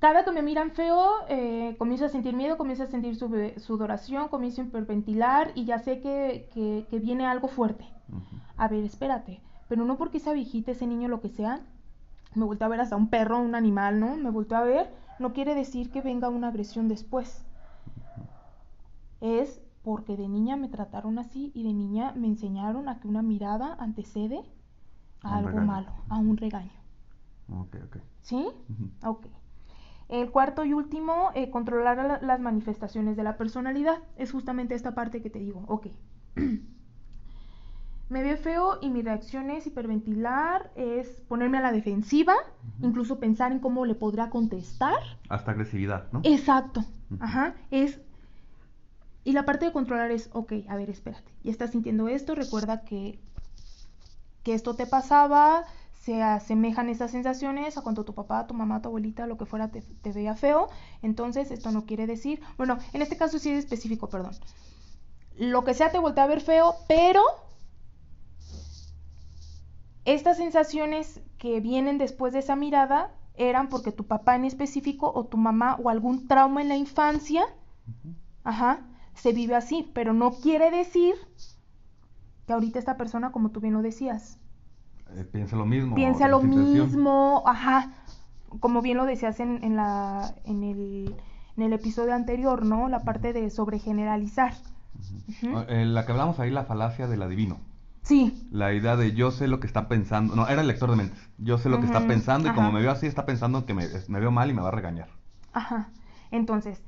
[0.00, 4.28] cada que me miran feo, eh, comienzo a sentir miedo, comienzo a sentir sube- sudoración,
[4.28, 7.84] comienzo a hiperventilar y ya sé que, que- que viene algo fuerte.
[8.56, 11.60] A ver, espérate, pero no porque esa viejita, ese niño, lo que sea,
[12.34, 14.16] me volteó a ver hasta un perro, un animal, ¿no?
[14.16, 17.44] Me volteó a ver, no quiere decir que venga una agresión después.
[19.20, 23.22] Es porque de niña me trataron así y de niña me enseñaron a que una
[23.22, 24.42] mirada antecede
[25.22, 25.66] A algo regaño.
[25.66, 26.70] malo, a un regaño.
[27.48, 27.96] Ok, ok.
[28.22, 28.46] ¿Sí?
[29.04, 29.26] Ok.
[30.08, 33.98] El cuarto y último, eh, controlar la- las manifestaciones de la personalidad.
[34.16, 35.64] Es justamente esta parte que te digo.
[35.68, 35.88] Ok.
[38.12, 42.34] Me veo feo y mi reacción es hiperventilar, es ponerme a la defensiva,
[42.82, 44.98] incluso pensar en cómo le podrá contestar.
[45.30, 46.20] Hasta agresividad, ¿no?
[46.22, 46.84] Exacto.
[47.20, 47.54] Ajá.
[47.70, 48.02] Es.
[49.24, 51.32] Y la parte de controlar es, ok, a ver, espérate.
[51.42, 53.18] Ya estás sintiendo esto, recuerda que,
[54.42, 55.64] que esto te pasaba,
[55.98, 59.68] se asemejan esas sensaciones a cuando tu papá, tu mamá, tu abuelita, lo que fuera,
[59.68, 60.68] te, te veía feo.
[61.00, 62.42] Entonces, esto no quiere decir.
[62.58, 64.34] Bueno, en este caso sí es específico, perdón.
[65.38, 67.22] Lo que sea te voltea a ver feo, pero
[70.04, 75.24] estas sensaciones que vienen después de esa mirada eran porque tu papá en específico o
[75.24, 77.42] tu mamá o algún trauma en la infancia,
[78.44, 78.80] ajá,
[79.14, 81.14] se vive así, pero no quiere decir
[82.46, 84.38] que ahorita esta persona, como tú bien lo decías,
[85.14, 85.94] Eh, piensa lo mismo.
[85.94, 87.92] piensa lo mismo, ajá,
[88.60, 91.14] como bien lo decías en, en la, en, el,
[91.56, 92.88] en el episodio anterior, ¿no?
[92.88, 94.54] La parte de sobregeneralizar.
[95.68, 97.58] Eh, la que hablamos ahí, la falacia del adivino.
[98.02, 100.34] Sí, La idea de yo sé lo que está pensando.
[100.34, 101.30] No, era el lector de mentes.
[101.38, 103.86] Yo sé lo que está pensando y como me veo así, está pensando que me,
[104.08, 105.08] me veo mal y me va a regañar.
[105.52, 105.90] Ajá.
[106.32, 106.82] Entonces,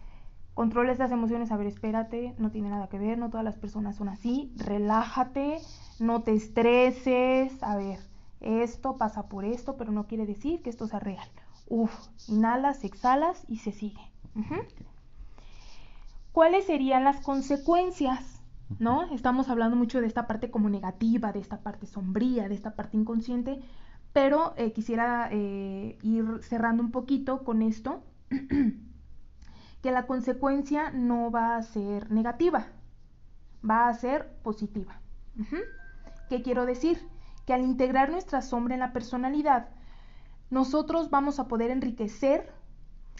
[0.55, 1.53] controla estas emociones.
[1.53, 4.53] A ver, espérate, no tiene nada que ver, no todas las personas son así.
[4.57, 5.59] Relájate,
[6.01, 7.63] no te estreses.
[7.63, 8.01] A ver,
[8.41, 11.29] esto pasa por esto, pero no quiere decir que esto sea real.
[11.69, 11.93] Uf,
[12.29, 14.01] inhalas, exhalas y se sigue.
[16.33, 18.43] ¿Cuáles serían las consecuencias?
[18.79, 19.05] ¿No?
[19.15, 22.97] Estamos hablando mucho de esta parte como negativa, de esta parte sombría, de esta parte
[22.97, 23.61] inconsciente,
[24.13, 28.03] pero eh, quisiera eh, ir cerrando un poquito con esto,
[29.83, 32.69] que la consecuencia no va a ser negativa,
[33.69, 35.01] va a ser positiva.
[36.29, 37.07] ¿Qué quiero decir?
[37.45, 39.69] Que al integrar nuestra sombra en la personalidad,
[40.51, 42.53] nosotros vamos a poder enriquecer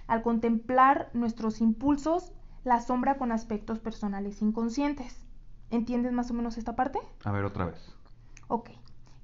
[0.07, 5.24] al contemplar nuestros impulsos la sombra con aspectos personales inconscientes.
[5.75, 7.01] ¿Entiendes más o menos esta parte?
[7.25, 7.97] A ver, otra vez.
[8.47, 8.71] Ok.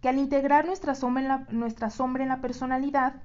[0.01, 3.23] Que al integrar nuestra sombra en la, nuestra sombra en la personalidad,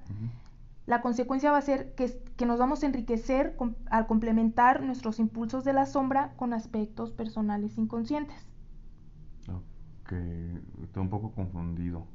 [0.86, 3.56] la consecuencia va a ser que, que nos vamos a enriquecer
[3.90, 8.46] al complementar nuestros impulsos de la sombra con aspectos personales inconscientes.
[9.48, 10.12] Ok,
[10.84, 12.06] estoy un poco confundido.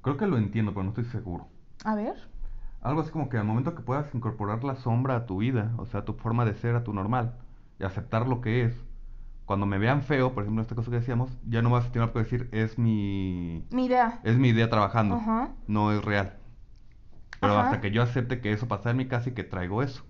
[0.00, 1.48] Creo que lo entiendo, pero no estoy seguro.
[1.84, 2.14] A ver.
[2.80, 5.84] Algo así como que al momento que puedas incorporar la sombra a tu vida, o
[5.84, 7.34] sea, tu forma de ser, a tu normal,
[7.78, 8.85] y aceptar lo que es,
[9.46, 12.12] cuando me vean feo, por ejemplo, esta cosa que decíamos, ya no vas a tener
[12.12, 13.64] que decir, es mi...
[13.70, 14.20] Mi idea.
[14.24, 15.20] Es mi idea trabajando,
[15.68, 16.36] no es real.
[17.40, 20.04] Pero hasta que yo acepte que eso pasa en mi casa y que traigo eso.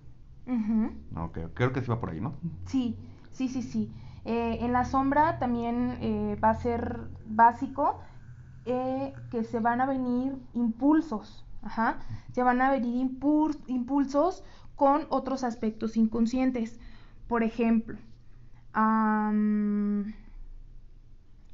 [1.15, 2.33] Ok, creo que sí va por ahí, ¿no?
[2.65, 2.97] Sí,
[3.31, 3.91] sí, sí, sí.
[4.25, 8.01] Eh, en la sombra también eh, va a ser básico
[8.65, 11.99] eh, que se van a venir impulsos, ajá,
[12.33, 13.09] se van a venir
[13.67, 14.43] impulsos
[14.75, 16.77] con otros aspectos inconscientes.
[17.27, 17.97] Por ejemplo,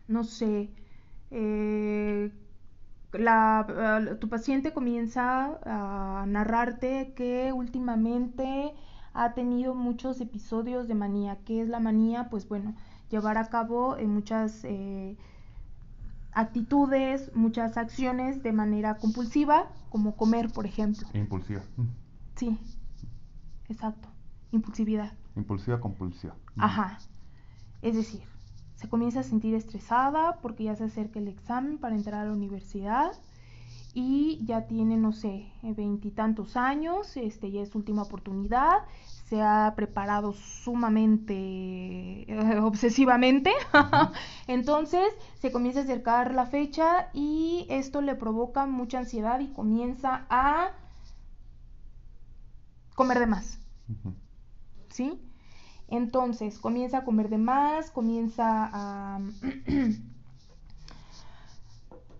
[0.07, 0.69] no sé,
[3.13, 8.73] la, tu paciente comienza a narrarte que últimamente
[9.13, 11.37] ha tenido muchos episodios de manía.
[11.45, 12.29] ¿Qué es la manía?
[12.29, 12.75] Pues bueno,
[13.09, 15.17] llevar a cabo eh, muchas eh,
[16.31, 21.07] actitudes, muchas acciones de manera compulsiva, como comer, por ejemplo.
[21.13, 21.61] Impulsiva.
[22.35, 22.57] Sí,
[23.69, 24.09] exacto.
[24.51, 25.13] Impulsividad.
[25.35, 26.35] Impulsiva, compulsiva.
[26.57, 26.97] Ajá.
[27.83, 28.21] Es decir,
[28.75, 32.31] se comienza a sentir estresada porque ya se acerca el examen para entrar a la
[32.31, 33.11] universidad
[33.93, 38.85] y ya tiene, no sé, veintitantos años, este ya es su última oportunidad,
[39.25, 43.51] se ha preparado sumamente eh, obsesivamente,
[44.47, 45.03] entonces
[45.39, 50.71] se comienza a acercar la fecha y esto le provoca mucha ansiedad y comienza a
[52.95, 53.59] comer de más,
[54.87, 55.19] ¿sí?
[55.93, 58.71] Entonces comienza a comer de más, comienza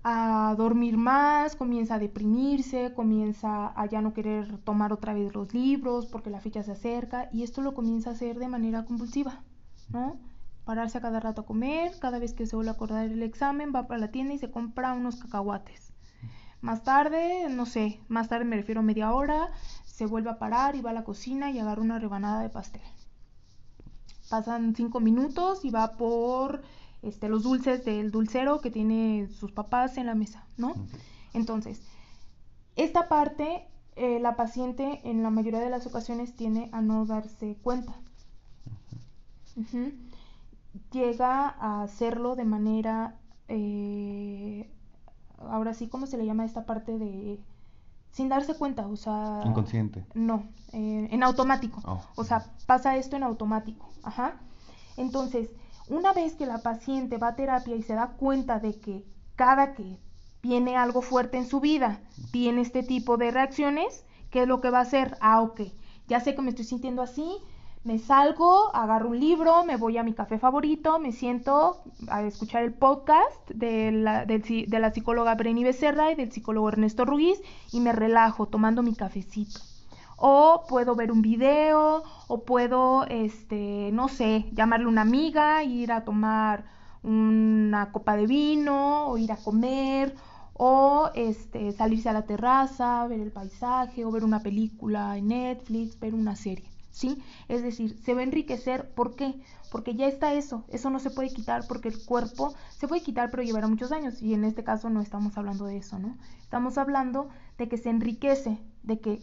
[0.03, 0.53] a...
[0.55, 6.05] dormir más, comienza a deprimirse, comienza a ya no querer tomar otra vez los libros
[6.05, 9.41] porque la fecha se acerca y esto lo comienza a hacer de manera compulsiva,
[9.89, 10.19] ¿no?
[10.65, 13.73] Pararse a cada rato a comer, cada vez que se vuelve a acordar el examen
[13.75, 15.93] va para la tienda y se compra unos cacahuates.
[16.62, 19.49] Más tarde, no sé, más tarde me refiero a media hora,
[19.83, 22.83] se vuelve a parar y va a la cocina y agarra una rebanada de pastel.
[24.34, 26.63] Pasan cinco minutos y va por
[27.04, 30.74] este, los dulces del dulcero que tiene sus papás en la mesa, ¿no?
[31.36, 31.84] Entonces,
[32.76, 37.58] esta parte eh, la paciente en la mayoría de las ocasiones tiene a no darse
[37.62, 37.93] cuenta.
[40.91, 43.19] Llega a hacerlo de manera,
[43.50, 44.67] eh,
[45.38, 47.39] ahora sí, ¿cómo se le llama esta parte de...
[48.13, 49.41] Sin darse cuenta, o sea...
[49.43, 50.06] Inconsciente.
[50.13, 51.82] No, eh, en automático.
[51.84, 51.99] Oh.
[52.15, 53.89] O sea, pasa esto en automático.
[54.04, 54.36] Ajá.
[54.97, 55.49] Entonces,
[55.89, 59.04] una vez que la paciente va a terapia y se da cuenta de que
[59.36, 59.99] cada que
[60.43, 64.69] viene algo fuerte en su vida, tiene este tipo de reacciones, ¿qué es lo que
[64.69, 65.17] va a hacer?
[65.19, 65.62] Ah, ok,
[66.08, 67.38] ya sé que me estoy sintiendo así,
[67.84, 72.63] me salgo, agarro un libro, me voy a mi café favorito, me siento a escuchar
[72.63, 77.41] el podcast de la, psicóloga Breni Becerra y del psicólogo Ernesto Ruiz
[77.74, 79.60] y me relajo tomando mi cafecito.
[80.15, 86.06] O puedo ver un video, o puedo, este, no sé, llamarle una amiga, ir a
[86.06, 86.63] tomar
[87.04, 90.15] una copa de vino, o ir a comer,
[90.54, 96.00] o este, salirse a la terraza, ver el paisaje, o ver una película en Netflix,
[96.00, 97.21] ver una serie, ¿sí?
[97.49, 99.36] Es decir, se va a enriquecer, ¿por qué?
[99.71, 103.32] Porque ya está eso, eso no se puede quitar porque el cuerpo se puede quitar
[103.32, 106.15] pero llevará muchos años y en este caso no estamos hablando de eso, ¿no?
[106.41, 109.19] Estamos hablando de que se enriquece, de que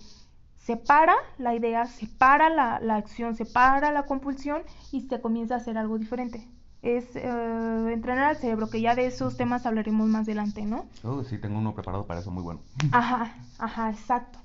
[0.59, 5.79] separa la idea, separa la, la acción, separa la compulsión y se comienza a hacer
[5.79, 6.47] algo diferente.
[6.83, 10.87] Es eh, entrenar al cerebro, que ya de esos temas hablaremos más adelante, ¿no?
[11.05, 12.61] Oh, sí, tengo uno preparado para eso, muy bueno.
[12.91, 14.39] Ajá, ajá, exacto.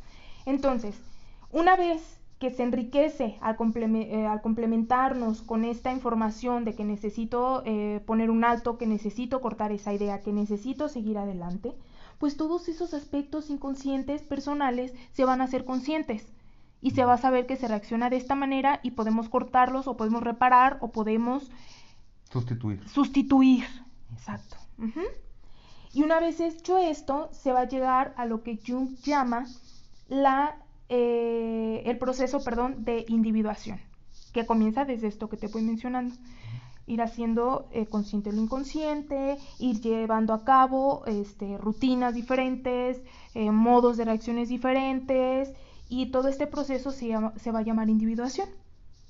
[0.45, 0.95] Entonces,
[1.51, 3.58] una vez que se enriquece al,
[3.95, 9.41] eh, al complementarnos con esta información de que necesito eh, poner un alto, que necesito
[9.41, 11.74] cortar esa idea, que necesito seguir adelante,
[12.19, 16.28] pues todos esos aspectos inconscientes personales se van a ser conscientes
[16.82, 19.98] y se va a saber que se reacciona de esta manera y podemos cortarlos o
[19.98, 21.50] podemos reparar o podemos
[22.32, 22.88] sustituir.
[22.88, 23.65] Sustituir,
[24.13, 24.58] exacto.
[25.93, 29.45] Y una vez hecho esto, se va a llegar a lo que Jung llama
[30.10, 30.58] la,
[30.89, 33.80] eh, el proceso perdón, de individuación,
[34.34, 36.15] que comienza desde esto que te voy mencionando
[36.88, 43.02] ir haciendo eh, consciente lo inconsciente, ir llevando a cabo este, rutinas diferentes,
[43.34, 45.52] eh, modos de reacciones diferentes
[45.89, 48.50] y todo este proceso se, se va a llamar individuación.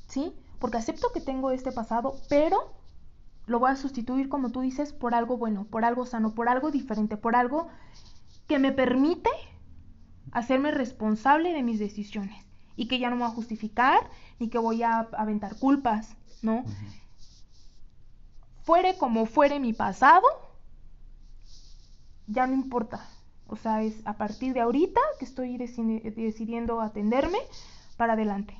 [0.08, 0.34] ¿sí?
[0.60, 2.72] Porque acepto que tengo este pasado, pero
[3.46, 6.72] lo voy a sustituir, como tú dices, por algo bueno, por algo sano, por algo
[6.72, 7.68] diferente, por algo
[8.48, 9.30] que me permite
[10.32, 14.10] hacerme responsable de mis decisiones y que ya no me voy a justificar
[14.40, 16.66] ni que voy a aventar culpas, ¿no?
[18.64, 20.26] Fuere como fuere mi pasado,
[22.28, 23.08] ya no importa.
[23.48, 27.38] O sea, es a partir de ahorita que estoy decidiendo atenderme
[27.98, 28.56] para adelante.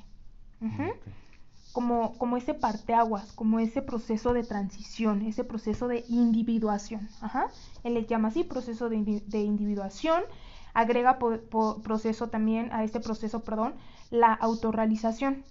[1.72, 7.08] Como, como ese parteaguas, como ese proceso de transición, ese proceso de individuación.
[7.20, 7.48] Ajá.
[7.84, 10.22] Él le llama así proceso de, individuación.
[10.76, 11.18] Agrega
[11.82, 13.76] proceso también a este proceso, perdón,
[14.10, 15.42] la autorrealización.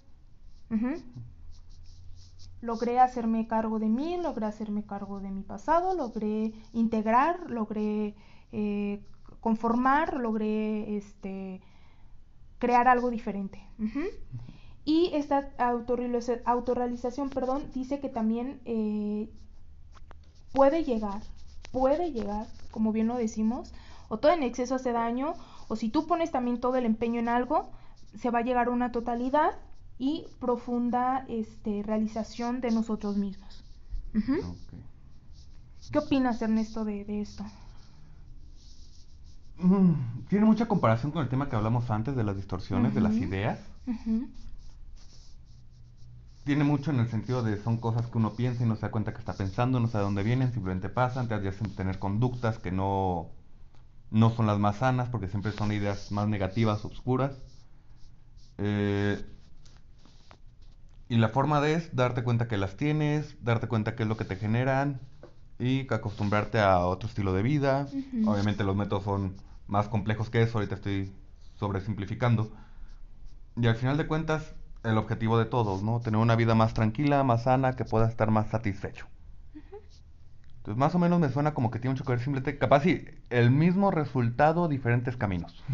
[2.60, 8.14] Logré hacerme cargo de mí, logré hacerme cargo de mi pasado, logré integrar, logré
[8.52, 9.04] eh,
[9.40, 11.60] conformar, logré este,
[12.60, 13.60] crear algo diferente.
[14.84, 19.28] Y esta autorrealización, perdón, dice que también eh,
[20.52, 21.20] puede llegar,
[21.72, 23.72] puede llegar, como bien lo decimos,
[24.08, 25.34] o todo en exceso hace daño,
[25.68, 27.70] o si tú pones también todo el empeño en algo,
[28.14, 29.58] se va a llegar a una totalidad
[29.98, 33.64] y profunda este, realización de nosotros mismos.
[35.90, 37.44] ¿Qué opinas, Ernesto, de, esto?
[39.58, 39.92] Mm,
[40.28, 43.58] tiene mucha comparación con el tema que hablamos antes de las distorsiones de las ideas.
[46.44, 48.90] Tiene mucho en el sentido de son cosas que uno piensa y no se da
[48.90, 52.70] cuenta que está pensando, no sabe dónde vienen, simplemente pasan, te hacen tener conductas que
[52.70, 53.30] no,
[54.10, 57.32] no son las más sanas porque siempre son ideas más negativas, oscuras.
[58.58, 59.24] Eh,
[61.08, 64.16] y la forma de es darte cuenta que las tienes, darte cuenta qué es lo
[64.16, 65.00] que te generan
[65.58, 67.86] y acostumbrarte a otro estilo de vida.
[68.26, 69.36] Obviamente los métodos son
[69.68, 71.12] más complejos que eso, ahorita estoy
[71.58, 72.52] sobresimplificando.
[73.56, 76.00] Y al final de cuentas, el objetivo de todos, ¿no?
[76.00, 79.06] Tener una vida más tranquila, más sana, que pueda estar más satisfecho.
[80.66, 83.04] Entonces, más o menos me suena como que tiene mucho que ver simplemente, capaz sí,
[83.30, 85.64] el mismo resultado, diferentes caminos.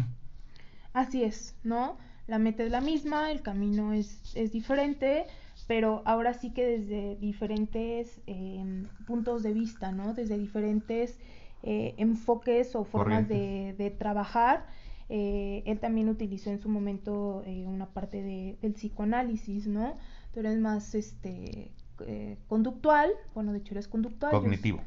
[0.93, 1.97] Así es, ¿no?
[2.27, 5.25] la meta es la misma, el camino es, es diferente,
[5.67, 10.13] pero ahora sí que desde diferentes em, puntos de vista, ¿no?
[10.13, 11.19] Desde diferentes
[11.63, 14.65] eh, enfoques o formas de, de, trabajar.
[15.09, 19.97] Eh, él también utilizó en su momento eh, una parte de, del psicoanálisis, ¿no?
[20.33, 24.31] Pero es más, este, eh, conductual, bueno, de hecho eres conductual.
[24.31, 24.81] Cognitivo.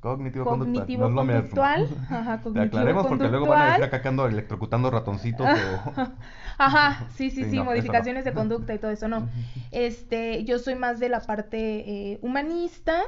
[0.00, 1.88] Cognitivo, cognitivo conductual.
[2.10, 6.00] Ajá, cognitivo aclaremos porque luego van a decir acá ando electrocutando ratoncitos o...
[6.58, 9.28] Ajá, sí, sí, sí, modificaciones de conducta y todo eso, no.
[9.70, 13.02] Este, yo soy más de la parte eh, humanista,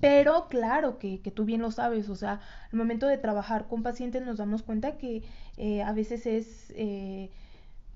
[0.00, 3.82] pero claro que, que, tú bien lo sabes, o sea, al momento de trabajar con
[3.82, 5.22] pacientes nos damos cuenta que
[5.56, 6.74] eh, a veces es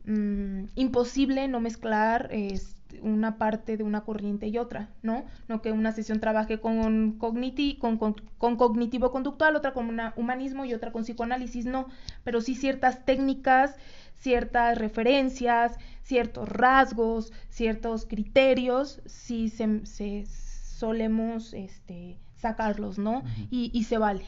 [0.06, 5.24] mm, imposible no mezclar este, una parte de una corriente y otra, ¿no?
[5.48, 10.64] No que una sesión trabaje con, cogniti con, con, cognitivo conductual, otra con una humanismo
[10.64, 11.86] y otra con psicoanálisis, no,
[12.22, 13.76] pero sí ciertas técnicas,
[14.16, 23.22] ciertas referencias, ciertos rasgos, ciertos criterios, sí se, solemos este, sacarlos, ¿no?
[23.50, 24.26] y, y se vale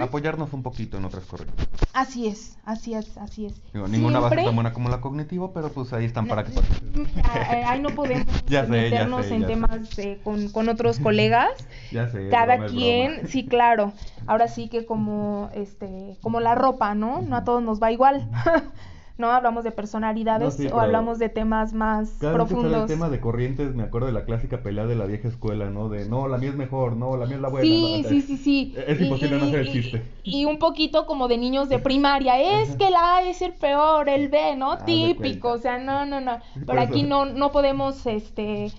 [0.00, 1.68] apoyarnos un poquito en otras corrientes.
[1.92, 3.54] Así es, así es, así es.
[3.88, 7.80] ninguna base tan buena como la cognitivo, pero pues ahí están para que eh, Ahí
[7.80, 8.26] no podemos
[8.68, 11.52] meternos en temas eh, con, con, otros colegas.
[11.90, 12.28] ya sé.
[12.28, 13.92] Cada quien, sí, claro.
[14.26, 17.22] Ahora sí que como este, como la ropa, ¿no?
[17.22, 18.28] No a todos nos va igual.
[19.16, 19.30] ¿No?
[19.30, 22.64] Hablamos de personalidades o hablamos de temas más cada profundos.
[22.64, 25.28] Vez que el tema de corrientes, me acuerdo de la clásica pelea de la vieja
[25.28, 25.88] escuela, ¿no?
[25.88, 27.64] De no, la mía es mejor, no, la mía es la buena.
[27.64, 28.74] Sí, sí, sí, sí.
[28.86, 30.02] Es imposible no hacer el chiste.
[30.24, 34.08] Y, un poquito como de niños de primaria, es que la A es el peor,
[34.08, 34.78] el B, ¿no?
[34.78, 36.38] Típico, o sea, no, no, no.
[36.66, 38.72] Pero aquí no, no podemos, este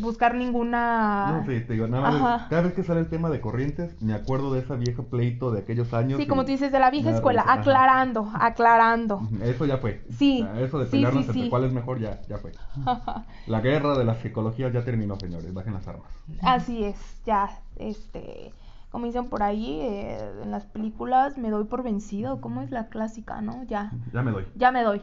[0.00, 1.32] buscar ninguna...
[1.32, 4.14] No, sí, te digo, nada más, cada vez que sale el tema de corrientes, me
[4.14, 6.18] acuerdo de esa vieja pleito de aquellos años.
[6.18, 9.28] Sí, como tú dices, de la vieja escuela, aclarando, aclarando.
[9.42, 10.04] Eso ya fue.
[10.10, 10.46] Sí.
[10.58, 12.52] eso de pelearnos entre cuál es mejor, ya, ya fue.
[13.46, 16.10] la guerra de la psicología ya terminó, señores, bajen las armas.
[16.42, 18.52] Así es, ya, este...
[18.90, 22.88] Como dicen por ahí eh, en las películas, me doy por vencido, ¿cómo es la
[22.88, 23.64] clásica, no?
[23.64, 23.92] Ya.
[24.14, 24.46] Ya me doy.
[24.54, 25.02] Ya me doy.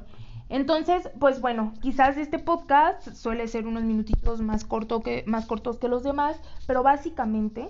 [0.50, 5.80] Entonces, pues bueno, quizás este podcast suele ser unos minutitos más, corto que, más cortos
[5.80, 7.68] que los demás, pero básicamente,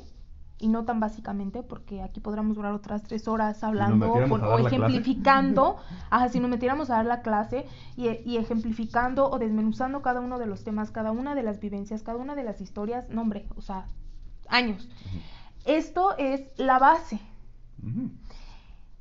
[0.60, 5.78] y no tan básicamente, porque aquí podríamos durar otras tres horas hablando o ejemplificando,
[6.10, 10.38] ajá, si nos metiéramos a dar la clase y, y, ejemplificando o desmenuzando cada uno
[10.38, 13.48] de los temas, cada una de las vivencias, cada una de las historias, no hombre,
[13.56, 13.86] o sea,
[14.50, 14.90] años.
[15.66, 17.20] Esto es la base.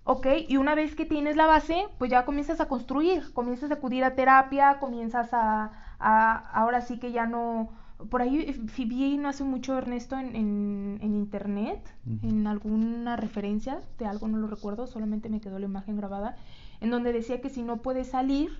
[0.05, 0.26] ¿Ok?
[0.48, 4.05] Y una vez que tienes la base, pues ya comienzas a construir, comienzas a acudir
[4.05, 7.70] a terapia, comienzas a, a- ahora sí que ya no,
[8.11, 11.80] por ahí eh, vi no hace mucho Ernesto en, en, en internet,
[12.22, 16.36] en alguna referencia de algo, no lo recuerdo, solamente me quedó la imagen grabada,
[16.80, 18.50] en donde decía que si no puedes salir,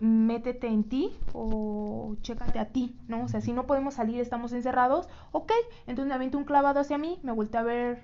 [0.00, 3.24] métete en ti o chécate a ti, ¿no?
[3.24, 5.52] O sea, si no podemos salir, estamos encerrados, ok,
[5.86, 8.02] entonces me aviento un clavado hacia mí, me volteé a ver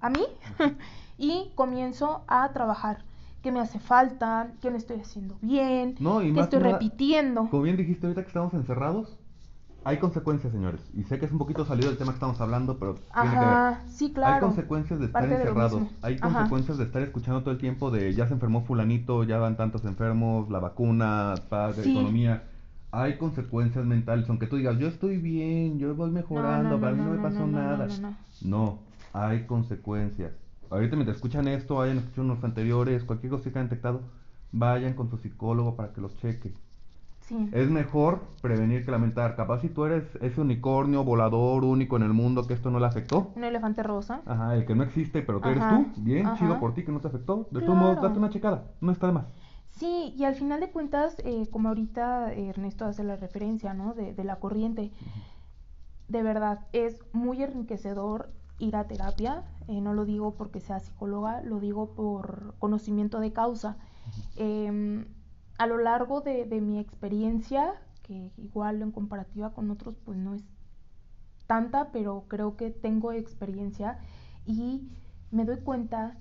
[0.00, 0.24] a mí
[1.18, 3.04] y comienzo a trabajar.
[3.42, 4.48] ¿Qué me hace falta?
[4.60, 5.94] ¿Qué no estoy haciendo bien?
[6.00, 7.46] No, y ¿Qué estoy nada, repitiendo?
[7.48, 9.16] Como bien dijiste ahorita que estamos encerrados,
[9.84, 10.80] hay consecuencias, señores.
[10.94, 13.44] Y sé que es un poquito salido del tema que estamos hablando, pero tiene que
[13.44, 13.48] ver.
[13.54, 14.34] Ajá, sí, claro.
[14.34, 15.82] Hay consecuencias de estar Parte encerrados.
[16.02, 16.20] Hay Ajá.
[16.20, 19.84] consecuencias de estar escuchando todo el tiempo de ya se enfermó fulanito, ya van tantos
[19.84, 21.90] enfermos, la vacuna, paz, Sí.
[21.90, 22.44] economía.
[22.90, 26.98] Hay consecuencias mentales, aunque tú digas, yo estoy bien, yo voy mejorando, no, para mí
[26.98, 27.86] no, no, me no, pasó no, no, nada.
[27.86, 28.16] no, no, no.
[28.40, 28.78] No,
[29.12, 30.32] hay consecuencias.
[30.70, 34.02] Ahorita mientras escuchan esto, hayan escuchado unos anteriores, cualquier cosa que hayan detectado,
[34.52, 36.52] vayan con su psicólogo para que los cheque.
[37.20, 37.48] Sí.
[37.52, 39.36] Es mejor prevenir que lamentar.
[39.36, 42.86] Capaz si tú eres ese unicornio volador único en el mundo que esto no le
[42.86, 43.32] afectó.
[43.36, 44.22] Un elefante rosa.
[44.24, 46.00] Ajá, el que no existe, pero tú eres Ajá, tú.
[46.02, 46.36] Bien, ajá.
[46.38, 47.46] chido por ti que no te afectó.
[47.50, 48.08] De todos modos, Claro.
[48.08, 48.64] date una checada.
[48.80, 49.26] No está de más.
[49.68, 53.92] Sí, y al final de cuentas, eh, como ahorita Ernesto hace la referencia, ¿no?
[53.92, 54.90] De, de la corriente,
[56.08, 59.44] de verdad, es muy enriquecedor ir a terapia.
[59.68, 63.76] eh, no lo digo porque sea psicóloga, lo digo por conocimiento de causa.
[64.36, 65.06] Em,
[65.58, 70.34] a lo largo de, de mi experiencia, que igual en comparativa con otros, pues no
[70.34, 70.44] es
[71.46, 73.98] tanta, pero creo que tengo experiencia
[74.46, 74.88] y
[75.30, 76.16] me doy cuenta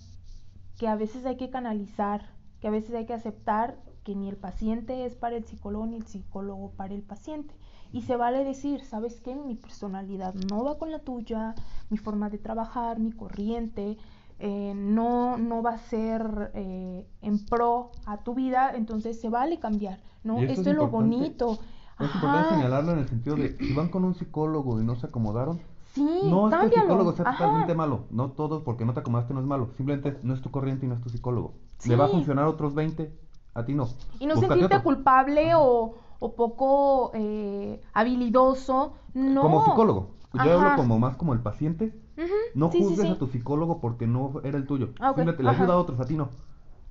[0.77, 4.37] que a veces hay que canalizar, que a veces hay que aceptar que ni el
[4.37, 7.53] paciente es para el psicólogo ni el psicólogo para el paciente.
[7.91, 9.35] Y se vale decir, ¿sabes qué?
[9.35, 11.55] Mi personalidad no va con la tuya,
[11.89, 13.97] mi forma de trabajar, mi corriente,
[14.39, 19.59] eh, no, no va a ser eh, en pro a tu vida, entonces se vale
[19.59, 20.37] cambiar, ¿no?
[20.39, 21.57] Esto es es lo bonito.
[21.99, 25.07] Es importante señalarlo en el sentido de si van con un psicólogo y no se
[25.07, 25.59] acomodaron,
[25.93, 26.83] Sí, no es que el cámbialo.
[26.83, 27.37] psicólogo sea Ajá.
[27.37, 28.01] totalmente malo.
[28.11, 29.69] No todo porque no te acomodaste no es malo.
[29.77, 31.55] Simplemente no es tu corriente y no es tu psicólogo.
[31.85, 32.13] Le va a Sí.
[32.13, 33.11] funcionar a otros 20,
[33.53, 33.85] a ti no.
[34.19, 34.83] Y no Búscate sentirte otro.
[34.83, 39.41] culpable o, o poco eh, habilidoso, no.
[39.41, 40.07] Como psicólogo.
[40.33, 40.53] Yo Ajá.
[40.53, 41.93] hablo como más como el paciente.
[42.17, 43.11] Ujú, No sí, sí, juzgues sí.
[43.11, 44.87] a tu psicólogo porque no era el tuyo.
[44.99, 45.63] Ah, ok, Simplemente le ajá.
[45.63, 46.29] ayuda a otros, a ti no.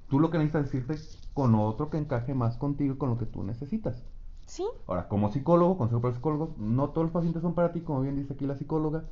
[0.09, 0.97] Tú lo que necesitas es irte
[1.35, 4.05] con otro que encaje más contigo y con lo que tú necesitas.
[4.47, 8.01] Sí, Ahora, como psicólogo, consejo para psicólogos, no todos los pacientes son para ti, como
[8.03, 9.05] bien dice aquí la psicóloga.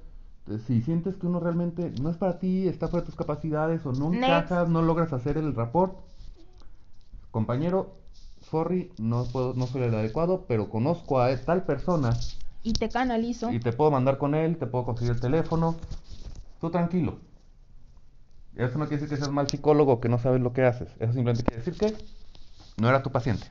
[0.47, 3.85] Entonces, si sientes que uno realmente no es para ti, está fuera de tus capacidades
[3.87, 5.97] o no encajas, no logras hacer el rapport,
[7.31, 7.97] compañero,
[8.43, 12.11] sorry, no puedo, no soy el adecuado, pero conozco a tal persona
[12.63, 13.51] y te canalizo.
[13.53, 15.77] y te puedo mandar con él, te puedo conseguir el teléfono.
[16.61, 17.19] Tú tranquilo.
[18.55, 20.89] Eso no quiere decir que seas mal psicólogo, que no sabes lo que haces.
[20.99, 21.97] Eso simplemente quiere decir que
[22.77, 23.47] no era tu paciente.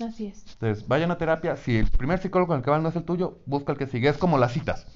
[0.00, 0.44] Así es.
[0.54, 1.56] Entonces, vayan a terapia.
[1.56, 3.86] Si el primer psicólogo con el que van no es el tuyo, busca el que
[3.86, 4.08] sigue.
[4.08, 4.86] Es como las citas.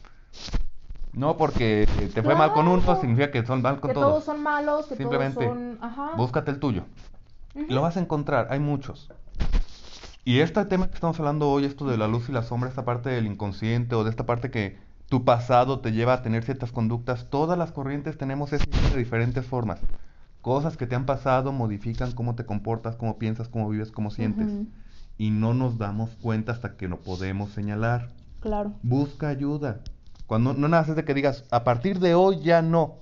[1.13, 4.09] No porque te fue mal con uno, significa que son mal con que todos.
[4.09, 5.79] todos son malos, que Simplemente todos son...
[5.83, 6.13] Ajá.
[6.17, 6.85] búscate el tuyo.
[7.69, 9.11] Lo vas a encontrar, hay muchos.
[10.25, 12.85] Y este tema que estamos hablando hoy, esto de la luz y la sombra, esta
[12.85, 16.73] parte del inconsciente o de esta parte que tu pasado te lleva a tener ciertas
[16.73, 19.81] conductas, todas las corrientes tenemos eso de diferentes formas.
[20.41, 24.49] Cosas que te han pasado modifican cómo te comportas, cómo piensas, cómo vives, cómo sientes.
[25.19, 28.09] Y no nos damos cuenta hasta que lo podemos señalar.
[28.41, 28.73] Claro.
[28.83, 29.81] Busca ayuda.
[30.33, 32.95] Cuando no nada es de que digas, a partir de hoy ya no.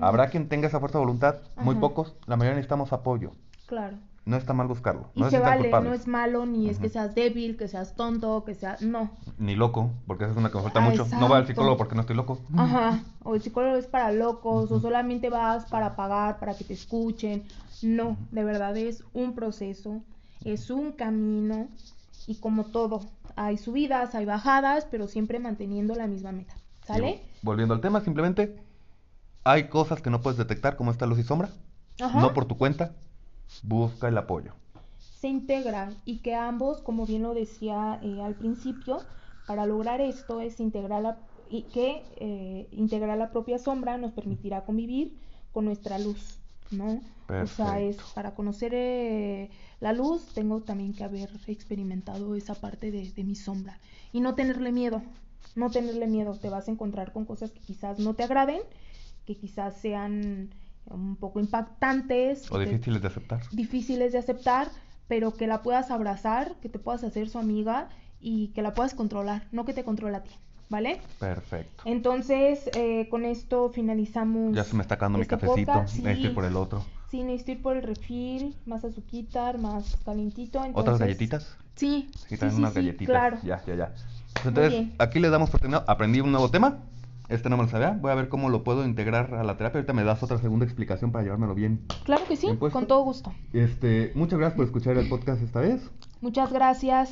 [0.00, 1.80] Habrá quien tenga esa fuerza de voluntad, muy Ajá.
[1.82, 3.32] pocos, la mayoría necesitamos apoyo.
[3.66, 3.98] Claro.
[4.24, 5.10] No está mal buscarlo.
[5.14, 5.90] Y no se vale, culpables.
[5.90, 8.78] no es malo, ni es que seas débil, que seas tonto, que sea...
[8.80, 9.10] No.
[9.36, 11.06] Ni loco, porque esa es una que me falta Ah, mucho.
[11.20, 12.38] No va al psicólogo porque no estoy loco.
[12.56, 13.00] Ajá.
[13.22, 17.42] O el psicólogo es para locos, o solamente vas para pagar, para que te escuchen.
[17.82, 20.00] No, de verdad es un proceso,
[20.42, 21.68] es un camino
[22.26, 23.00] y como todo,
[23.36, 26.54] hay subidas, hay bajadas, pero siempre manteniendo la misma meta.
[27.42, 28.56] Volviendo al tema, simplemente
[29.44, 31.50] hay cosas que no puedes detectar, como esta luz y sombra.
[32.00, 32.20] Ajá.
[32.20, 32.94] No por tu cuenta.
[33.62, 34.52] Busca el apoyo.
[34.98, 39.06] se integran y que ambos, como bien lo decía eh, al principio,
[39.46, 41.18] para lograr esto es integrar la,
[41.48, 45.18] y que eh, integrar la propia sombra nos permitirá convivir
[45.52, 46.38] con nuestra luz,
[46.70, 47.00] ¿no?
[47.28, 52.90] O sea, es para conocer eh, la luz tengo también que haber experimentado esa parte
[52.90, 53.78] de, de mi sombra
[54.12, 55.02] y no tenerle miedo,
[55.54, 58.60] no tenerle miedo, te vas a encontrar con cosas que quizás no te agraden,
[59.26, 60.50] que quizás sean
[60.86, 63.40] un poco impactantes, O difíciles de aceptar.
[63.52, 64.68] difíciles de aceptar,
[65.06, 67.88] pero que la puedas abrazar, que te puedas hacer su amiga
[68.20, 70.30] y que la puedas controlar, no que te controle a ti,
[70.70, 71.00] ¿vale?
[71.18, 71.82] Perfecto.
[71.86, 74.54] Entonces, eh, con esto finalizamos.
[74.54, 75.72] Ya se me está acabando este mi cafecito.
[75.72, 76.34] podcast, Hay que ir sí.
[76.34, 76.84] por el otro.
[77.10, 80.58] Sí, necesito ir por el refil, más azuquita, más calientito.
[80.58, 81.56] ¿Otras entonces- galletitas?
[81.74, 83.06] Sí, Sí, sí, sí, unas sí, galletitas.
[83.06, 83.38] claro.
[83.44, 83.94] Ya, ya, ya.
[84.42, 85.84] Pues entonces, aquí le damos por terminado.
[85.88, 86.78] Aprendí un nuevo tema.
[87.28, 87.90] Este no me lo sabía.
[88.00, 89.78] Voy a ver cómo lo puedo integrar a la terapia.
[89.80, 91.84] Ahorita me das otra segunda explicación para llevármelo bien.
[92.04, 93.32] Claro que sí, con todo gusto.
[93.52, 95.90] Este, muchas gracias por escuchar el podcast esta vez.
[96.22, 97.10] Muchas gracias.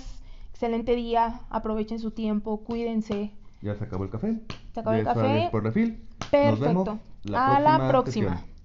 [0.53, 1.41] Excelente día.
[1.51, 2.65] Aprovechen su tiempo.
[2.65, 3.31] Cuídense.
[3.61, 4.39] Ya se acabó el café.
[4.73, 5.49] Se acabó el Ya café.
[5.53, 6.03] por refil.
[6.21, 6.65] Nos Perfecto.
[6.65, 6.89] vemos
[7.25, 8.31] la A la próxima próxima.
[8.39, 8.56] sesión.